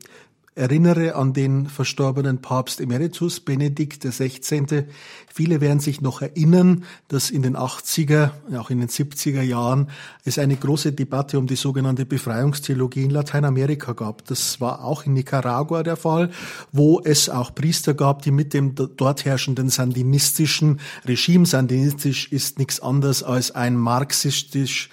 erinnere 0.55 1.15
an 1.15 1.33
den 1.33 1.67
verstorbenen 1.67 2.43
Papst 2.43 2.81
Emeritus 2.81 3.41
Benedikt 3.41 4.05
XVI. 4.05 4.85
Viele 5.33 5.61
werden 5.61 5.81
sich 5.81 6.01
noch 6.03 6.21
erinnern, 6.21 6.85
dass 7.09 7.31
in 7.31 7.43
den 7.43 7.57
80er, 7.57 8.31
auch 8.57 8.69
in 8.69 8.81
den 8.81 8.89
70er 8.89 9.41
Jahren 9.41 9.89
es 10.25 10.39
eine 10.39 10.55
große 10.55 10.93
Debatte 10.93 11.39
um 11.39 11.47
die 11.47 11.57
sogenannte 11.57 12.05
Befreiungstheologie 12.05 13.05
in 13.05 13.11
Lateinamerika 13.11 13.95
gab. 13.95 14.27
Das 14.27 14.61
war 14.61 14.85
auch 14.85 15.07
in 15.07 15.15
Nicaragua 15.15 15.83
der 15.83 15.97
Fall, 15.97 16.31
wo 16.71 17.01
es 17.03 17.31
auch 17.31 17.55
Priester 17.55 17.95
gab, 17.95 18.23
die 18.23 18.31
mit 18.31 18.53
dem 18.53 18.75
dort 18.75 19.25
herrschenden 19.25 19.71
sandinistischen 19.71 20.81
Regime, 21.07 21.47
sandinistisch 21.47 22.31
ist 22.31 22.59
nichts 22.59 22.79
anderes 22.79 23.23
als 23.23 23.51
ein 23.53 23.77
marxistisch 23.77 24.91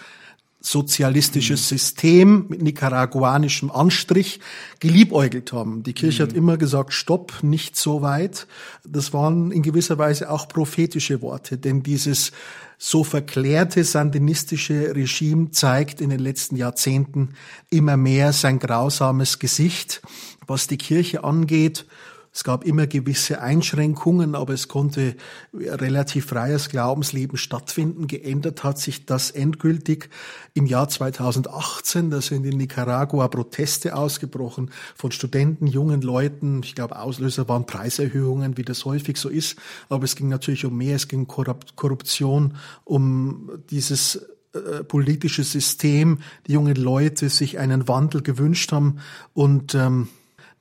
sozialistisches 0.62 1.62
mhm. 1.62 1.66
System 1.66 2.46
mit 2.50 2.62
nicaraguanischem 2.62 3.72
Anstrich 3.72 4.40
geliebäugelt 4.80 5.54
haben. 5.54 5.84
Die 5.84 5.94
Kirche 5.94 6.24
mhm. 6.24 6.28
hat 6.28 6.36
immer 6.36 6.58
gesagt, 6.58 6.94
stopp, 6.94 7.44
nicht 7.44 7.76
so 7.76 8.02
weit. 8.02 8.48
Das 8.86 9.14
waren 9.14 9.52
in 9.52 9.62
gewisser 9.62 9.98
Weise 9.98 10.30
auch 10.30 10.48
prophetische 10.48 11.22
Worte, 11.22 11.58
denn 11.58 11.82
dieses 11.84 12.32
so 12.78 13.04
verklärte 13.04 13.84
sandinistische 13.84 14.96
Regime 14.96 15.52
zeigt 15.52 16.02
in 16.02 16.10
den 16.10 16.20
letzten 16.20 16.56
Jahrzehnten 16.56 17.36
immer 17.70 17.98
mehr 17.98 18.32
sein 18.32 18.60
grausames 18.60 19.40
Gesicht. 19.40 20.02
Was 20.48 20.68
die 20.68 20.78
Kirche 20.78 21.24
angeht, 21.24 21.86
es 22.32 22.44
gab 22.44 22.64
immer 22.64 22.86
gewisse 22.86 23.42
Einschränkungen, 23.42 24.36
aber 24.36 24.54
es 24.54 24.68
konnte 24.68 25.16
relativ 25.54 26.28
freies 26.28 26.70
Glaubensleben 26.70 27.38
stattfinden. 27.38 28.08
Geändert 28.08 28.64
hat 28.64 28.78
sich 28.78 29.06
das 29.06 29.32
endgültig 29.32 30.10
im 30.54 30.68
Jahr 30.68 30.90
2018. 30.90 32.12
Da 32.12 32.22
sind 32.22 32.46
in 32.46 32.58
Nicaragua 32.58 33.28
Proteste 33.28 33.96
ausgebrochen 33.96 34.70
von 34.96 35.12
Studenten, 35.12 35.66
jungen 35.66 36.02
Leuten. 36.02 36.62
Ich 36.64 36.76
glaube, 36.76 37.00
Auslöser 37.00 37.48
waren 37.50 37.66
Preiserhöhungen, 37.66 38.58
wie 38.58 38.64
das 38.64 38.86
häufig 38.86 39.18
so 39.18 39.30
ist. 39.30 39.58
Aber 39.90 40.04
es 40.04 40.16
ging 40.16 40.30
natürlich 40.30 40.66
um 40.66 40.78
mehr. 40.78 40.96
Es 40.96 41.08
ging 41.08 41.22
um 41.26 41.28
Korruption, 41.76 42.56
um 42.86 43.50
dieses 43.72 44.24
äh, 44.54 44.84
politische 44.84 45.44
System, 45.44 46.20
die 46.48 46.54
jungen 46.54 46.76
Leute 46.76 47.30
sich 47.30 47.60
einen 47.60 47.88
Wandel 47.88 48.22
gewünscht 48.22 48.72
haben 48.72 49.00
und 49.34 49.76
ähm, 49.76 50.10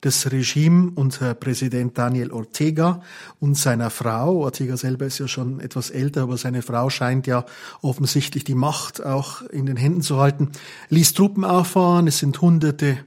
das 0.00 0.30
Regime 0.30 0.92
unter 0.94 1.34
Präsident 1.34 1.98
Daniel 1.98 2.30
Ortega 2.30 3.02
und 3.40 3.56
seiner 3.56 3.90
Frau. 3.90 4.36
Ortega 4.38 4.76
selber 4.76 5.06
ist 5.06 5.18
ja 5.18 5.26
schon 5.26 5.58
etwas 5.60 5.90
älter, 5.90 6.22
aber 6.22 6.36
seine 6.36 6.62
Frau 6.62 6.88
scheint 6.88 7.26
ja 7.26 7.44
offensichtlich 7.82 8.44
die 8.44 8.54
Macht 8.54 9.04
auch 9.04 9.42
in 9.42 9.66
den 9.66 9.76
Händen 9.76 10.02
zu 10.02 10.18
halten, 10.18 10.50
ließ 10.88 11.14
Truppen 11.14 11.44
auffahren. 11.44 12.06
Es 12.06 12.18
sind 12.18 12.40
hunderte 12.40 12.98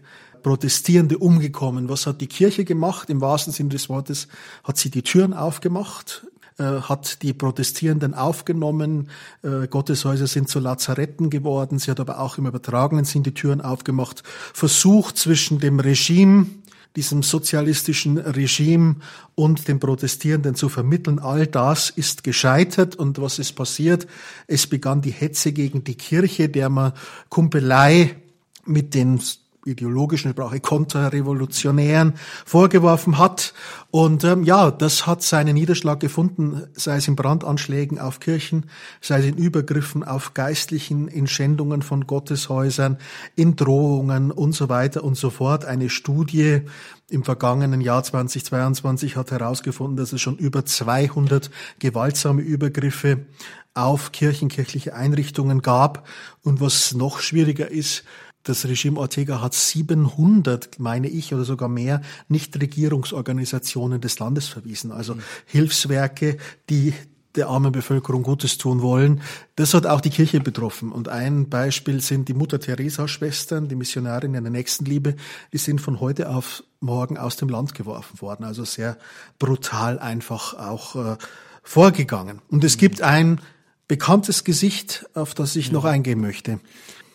Protestierende 0.43 1.17
umgekommen. 1.17 1.87
Was 1.87 2.07
hat 2.07 2.19
die 2.19 2.27
Kirche 2.27 2.65
gemacht? 2.65 3.09
Im 3.09 3.21
wahrsten 3.21 3.53
Sinne 3.53 3.69
des 3.69 3.89
Wortes 3.89 4.27
hat 4.63 4.77
sie 4.77 4.89
die 4.89 5.03
Türen 5.03 5.33
aufgemacht, 5.33 6.27
äh, 6.57 6.63
hat 6.63 7.21
die 7.21 7.33
Protestierenden 7.33 8.13
aufgenommen. 8.13 9.09
Äh, 9.43 9.67
Gotteshäuser 9.67 10.27
sind 10.27 10.49
zu 10.49 10.59
Lazaretten 10.59 11.29
geworden. 11.29 11.79
Sie 11.79 11.89
hat 11.89 11.99
aber 11.99 12.19
auch 12.19 12.37
im 12.37 12.47
übertragenen 12.47 13.05
Sinn 13.05 13.23
die 13.23 13.33
Türen 13.33 13.61
aufgemacht, 13.61 14.23
versucht 14.53 15.17
zwischen 15.17 15.59
dem 15.59 15.79
Regime 15.79 16.47
diesem 16.95 17.23
sozialistischen 17.23 18.17
Regime 18.17 18.97
und 19.35 19.67
den 19.67 19.79
Protestierenden 19.79 20.55
zu 20.55 20.69
vermitteln. 20.69 21.19
All 21.19 21.47
das 21.47 21.89
ist 21.89 22.23
gescheitert 22.23 22.95
und 22.95 23.21
was 23.21 23.39
ist 23.39 23.53
passiert? 23.53 24.07
Es 24.47 24.67
begann 24.67 25.01
die 25.01 25.11
Hetze 25.11 25.53
gegen 25.53 25.83
die 25.83 25.95
Kirche, 25.95 26.49
der 26.49 26.69
man 26.69 26.93
Kumpelei 27.29 28.17
mit 28.65 28.93
den 28.93 29.21
ideologischen 29.65 30.31
Sprache 30.31 30.59
konterrevolutionären 30.59 32.13
vorgeworfen 32.45 33.17
hat. 33.17 33.53
Und 33.91 34.23
ähm, 34.23 34.43
ja, 34.43 34.71
das 34.71 35.05
hat 35.05 35.21
seinen 35.21 35.53
Niederschlag 35.53 35.99
gefunden, 35.99 36.63
sei 36.73 36.97
es 36.97 37.07
in 37.07 37.15
Brandanschlägen 37.15 37.99
auf 37.99 38.19
Kirchen, 38.19 38.65
sei 39.01 39.19
es 39.19 39.25
in 39.25 39.37
Übergriffen 39.37 40.03
auf 40.03 40.33
Geistlichen, 40.33 41.07
in 41.07 41.27
Schändungen 41.27 41.81
von 41.81 42.07
Gotteshäusern, 42.07 42.97
in 43.35 43.55
Drohungen 43.55 44.31
und 44.31 44.53
so 44.53 44.69
weiter 44.69 45.03
und 45.03 45.15
so 45.15 45.29
fort. 45.29 45.65
Eine 45.65 45.89
Studie 45.89 46.61
im 47.09 47.23
vergangenen 47.23 47.81
Jahr 47.81 48.03
2022 48.03 49.17
hat 49.17 49.31
herausgefunden, 49.31 49.97
dass 49.97 50.13
es 50.13 50.21
schon 50.21 50.37
über 50.37 50.65
200 50.65 51.51
gewaltsame 51.79 52.41
Übergriffe 52.41 53.25
auf 53.73 54.11
kirchenkirchliche 54.11 54.95
Einrichtungen 54.95 55.61
gab. 55.61 56.07
Und 56.41 56.61
was 56.61 56.93
noch 56.93 57.19
schwieriger 57.19 57.69
ist, 57.69 58.03
das 58.43 58.65
Regime 58.65 58.99
Ortega 58.99 59.41
hat 59.41 59.53
700, 59.53 60.79
meine 60.79 61.07
ich, 61.07 61.33
oder 61.33 61.43
sogar 61.43 61.69
mehr 61.69 62.01
Nichtregierungsorganisationen 62.27 64.01
des 64.01 64.19
Landes 64.19 64.47
verwiesen. 64.47 64.91
Also 64.91 65.15
mhm. 65.15 65.21
Hilfswerke, 65.45 66.37
die 66.69 66.93
der 67.35 67.47
armen 67.47 67.71
Bevölkerung 67.71 68.23
Gutes 68.23 68.57
tun 68.57 68.81
wollen. 68.81 69.21
Das 69.55 69.73
hat 69.73 69.85
auch 69.85 70.01
die 70.01 70.09
Kirche 70.09 70.39
betroffen. 70.39 70.91
Und 70.91 71.07
ein 71.07 71.49
Beispiel 71.49 72.01
sind 72.01 72.27
die 72.27 72.33
Mutter 72.33 72.59
Teresa 72.59 73.07
Schwestern, 73.07 73.69
die 73.69 73.75
Missionarinnen 73.75 74.43
der 74.43 74.51
Nächstenliebe. 74.51 75.15
Die 75.53 75.57
sind 75.57 75.79
von 75.79 75.99
heute 75.99 76.29
auf 76.29 76.63
morgen 76.79 77.17
aus 77.17 77.37
dem 77.37 77.49
Land 77.49 77.73
geworfen 77.73 78.21
worden. 78.21 78.43
Also 78.43 78.65
sehr 78.65 78.97
brutal 79.39 79.99
einfach 79.99 80.55
auch 80.55 80.95
äh, 80.95 81.17
vorgegangen. 81.63 82.41
Und 82.49 82.63
es 82.63 82.75
mhm. 82.75 82.79
gibt 82.79 83.01
ein 83.01 83.39
bekanntes 83.87 84.43
Gesicht, 84.43 85.05
auf 85.13 85.33
das 85.33 85.55
ich 85.55 85.71
noch 85.71 85.85
eingehen 85.85 86.19
möchte. 86.19 86.59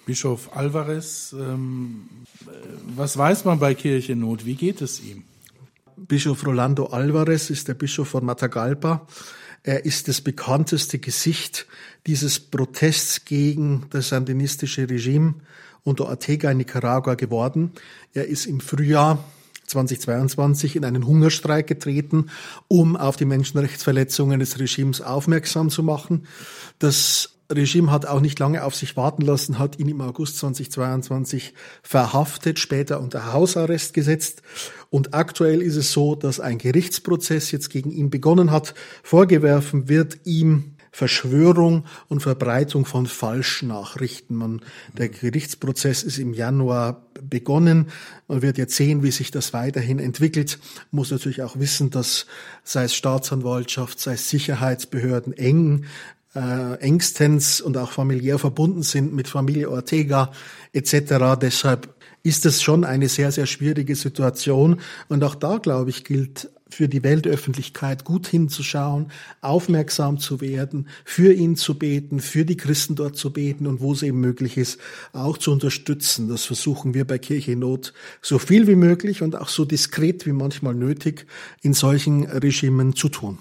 Bischof 0.07 0.57
Alvarez, 0.57 1.35
ähm, 1.37 2.09
was 2.95 3.19
weiß 3.19 3.45
man 3.45 3.59
bei 3.59 3.75
Kirchennot? 3.75 4.47
Wie 4.47 4.55
geht 4.55 4.81
es 4.81 5.03
ihm? 5.03 5.25
Bischof 5.97 6.47
Rolando 6.47 6.87
Alvarez 6.87 7.51
ist 7.51 7.67
der 7.67 7.75
Bischof 7.75 8.07
von 8.07 8.25
Matagalpa. 8.25 9.05
Er 9.65 9.85
ist 9.85 10.07
das 10.07 10.21
bekannteste 10.21 11.01
Gesicht 11.01 11.67
dieses 12.07 12.39
Protests 12.39 13.25
gegen 13.25 13.87
das 13.91 14.11
sandinistische 14.11 14.89
Regime 14.89 15.35
unter 15.83 16.07
Ortega 16.07 16.53
in 16.53 16.59
Nicaragua 16.59 17.15
geworden. 17.17 17.73
Er 18.15 18.29
ist 18.29 18.47
im 18.47 18.61
Frühjahr 18.61 19.25
2022 19.67 20.77
in 20.77 20.85
einen 20.85 21.05
Hungerstreik 21.05 21.67
getreten, 21.67 22.31
um 22.69 22.95
auf 22.95 23.17
die 23.17 23.25
Menschenrechtsverletzungen 23.25 24.39
des 24.39 24.61
Regimes 24.61 25.01
aufmerksam 25.01 25.69
zu 25.69 25.83
machen. 25.83 26.29
Das 26.79 27.36
Regime 27.53 27.91
hat 27.91 28.07
auch 28.07 28.21
nicht 28.21 28.39
lange 28.39 28.65
auf 28.65 28.75
sich 28.75 28.97
warten 28.97 29.23
lassen, 29.23 29.59
hat 29.59 29.79
ihn 29.79 29.89
im 29.89 30.01
August 30.01 30.39
2022 30.39 31.55
verhaftet, 31.83 32.59
später 32.59 33.01
unter 33.01 33.33
Hausarrest 33.33 33.95
gesetzt. 33.95 34.43
Und 34.91 35.15
aktuell 35.15 35.63
ist 35.63 35.77
es 35.77 35.93
so, 35.93 36.15
dass 36.15 36.41
ein 36.41 36.59
Gerichtsprozess 36.59 37.51
jetzt 37.53 37.71
gegen 37.71 37.91
ihn 37.91 38.11
begonnen 38.11 38.51
hat. 38.51 38.75
Vorgewerfen 39.03 39.89
wird 39.89 40.19
ihm 40.25 40.77
Verschwörung 40.97 41.85
und 42.09 42.21
Verbreitung 42.21 42.87
von 42.87 43.07
Falschnachrichten. 43.07 44.35
Man, 44.35 44.63
der 44.97 45.11
Gerichtsprozess 45.11 46.03
ist 46.03 46.17
im 46.17 46.33
Januar 46.33 47.03
begonnen. 47.21 47.89
Man 48.29 48.41
wird 48.41 48.57
jetzt 48.57 48.77
sehen, 48.77 49.03
wie 49.03 49.11
sich 49.11 49.31
das 49.31 49.53
weiterhin 49.53 49.99
entwickelt. 49.99 50.59
Man 50.91 51.01
muss 51.01 51.11
natürlich 51.11 51.43
auch 51.43 51.59
wissen, 51.59 51.91
dass 51.91 52.25
sei 52.65 52.85
es 52.85 52.95
Staatsanwaltschaft, 52.95 54.01
sei 54.01 54.15
es 54.15 54.31
Sicherheitsbehörden 54.31 55.35
eng 55.35 55.85
äh, 56.37 56.74
engstens 56.80 57.61
und 57.61 57.76
auch 57.78 57.91
familiär 57.91 58.39
verbunden 58.39 58.82
sind 58.82 59.14
mit 59.14 59.26
Familie 59.26 59.70
Ortega 59.70 60.30
etc. 60.72 61.39
Deshalb 61.41 61.95
ist 62.22 62.45
es 62.45 62.62
schon 62.62 62.84
eine 62.84 63.09
sehr, 63.09 63.32
sehr 63.32 63.47
schwierige 63.47 63.97
Situation. 63.97 64.80
Und 65.09 65.24
auch 65.24 65.34
da, 65.34 65.59
glaube 65.59 65.91
ich, 65.91 66.05
gilt 66.05 66.51
für 66.68 66.89
die 66.89 67.05
Weltöffentlichkeit 67.05 68.05
gut 68.05 68.26
hinzuschauen, 68.26 69.12
aufmerksam 69.41 70.18
zu 70.18 70.41
werden, 70.41 70.89
für 71.05 71.32
ihn 71.32 71.57
zu 71.57 71.78
beten, 71.78 72.18
für 72.18 72.45
die 72.45 72.57
Christen 72.57 72.97
dort 72.97 73.16
zu 73.16 73.32
beten 73.32 73.68
und 73.68 73.80
wo 73.80 73.93
es 73.93 74.03
eben 74.03 74.20
möglich 74.20 74.59
ist, 74.59 74.80
auch 75.12 75.39
zu 75.39 75.53
unterstützen. 75.53 76.28
Das 76.28 76.45
versuchen 76.45 76.93
wir 76.93 77.07
bei 77.07 77.18
Kirche 77.18 77.53
in 77.53 77.61
Not 77.61 77.95
so 78.20 78.39
viel 78.39 78.66
wie 78.66 78.74
möglich 78.74 79.22
und 79.22 79.37
auch 79.37 79.49
so 79.49 79.64
diskret 79.64 80.26
wie 80.26 80.32
manchmal 80.32 80.74
nötig 80.74 81.26
in 81.62 81.72
solchen 81.72 82.24
Regimen 82.24 82.97
zu 82.97 83.09
tun. 83.09 83.39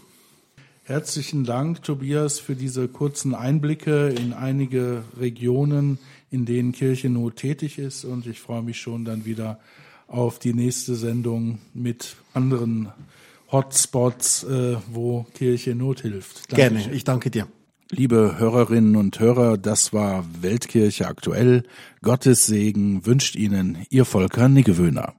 Herzlichen 0.88 1.46
Dank, 1.46 1.82
Tobias, 1.82 2.40
für 2.40 2.56
diese 2.56 2.88
kurzen 2.88 3.34
Einblicke 3.34 4.10
in 4.10 4.34
einige 4.34 5.04
Regionen, 5.20 5.98
in 6.30 6.46
denen 6.46 6.74
Kirchennot 6.74 7.38
tätig 7.38 7.80
ist. 7.80 8.06
Und 8.06 8.28
ich 8.28 8.40
freue 8.40 8.62
mich 8.62 8.80
schon 8.80 9.04
dann 9.04 9.26
wieder 9.26 9.60
auf 10.08 10.38
die 10.38 10.54
nächste 10.54 10.94
Sendung 10.94 11.58
mit 11.74 12.18
anderen 12.36 12.90
Hotspots, 13.52 14.44
äh, 14.44 14.78
wo 14.92 15.26
Kirche 15.34 15.74
Not 15.74 16.02
hilft. 16.02 16.52
Dankeschön. 16.52 16.78
Gerne, 16.78 16.96
ich 16.96 17.04
danke 17.04 17.32
dir. 17.32 17.48
Liebe 17.90 18.36
Hörerinnen 18.38 18.96
und 18.96 19.20
Hörer, 19.20 19.58
das 19.58 19.92
war 19.92 20.24
Weltkirche 20.40 21.08
aktuell. 21.08 21.64
Gottes 22.04 22.46
Segen 22.46 23.08
wünscht 23.08 23.36
Ihnen 23.36 23.88
Ihr 23.90 24.06
Volker 24.06 24.50
Niggewöhner. 24.50 25.16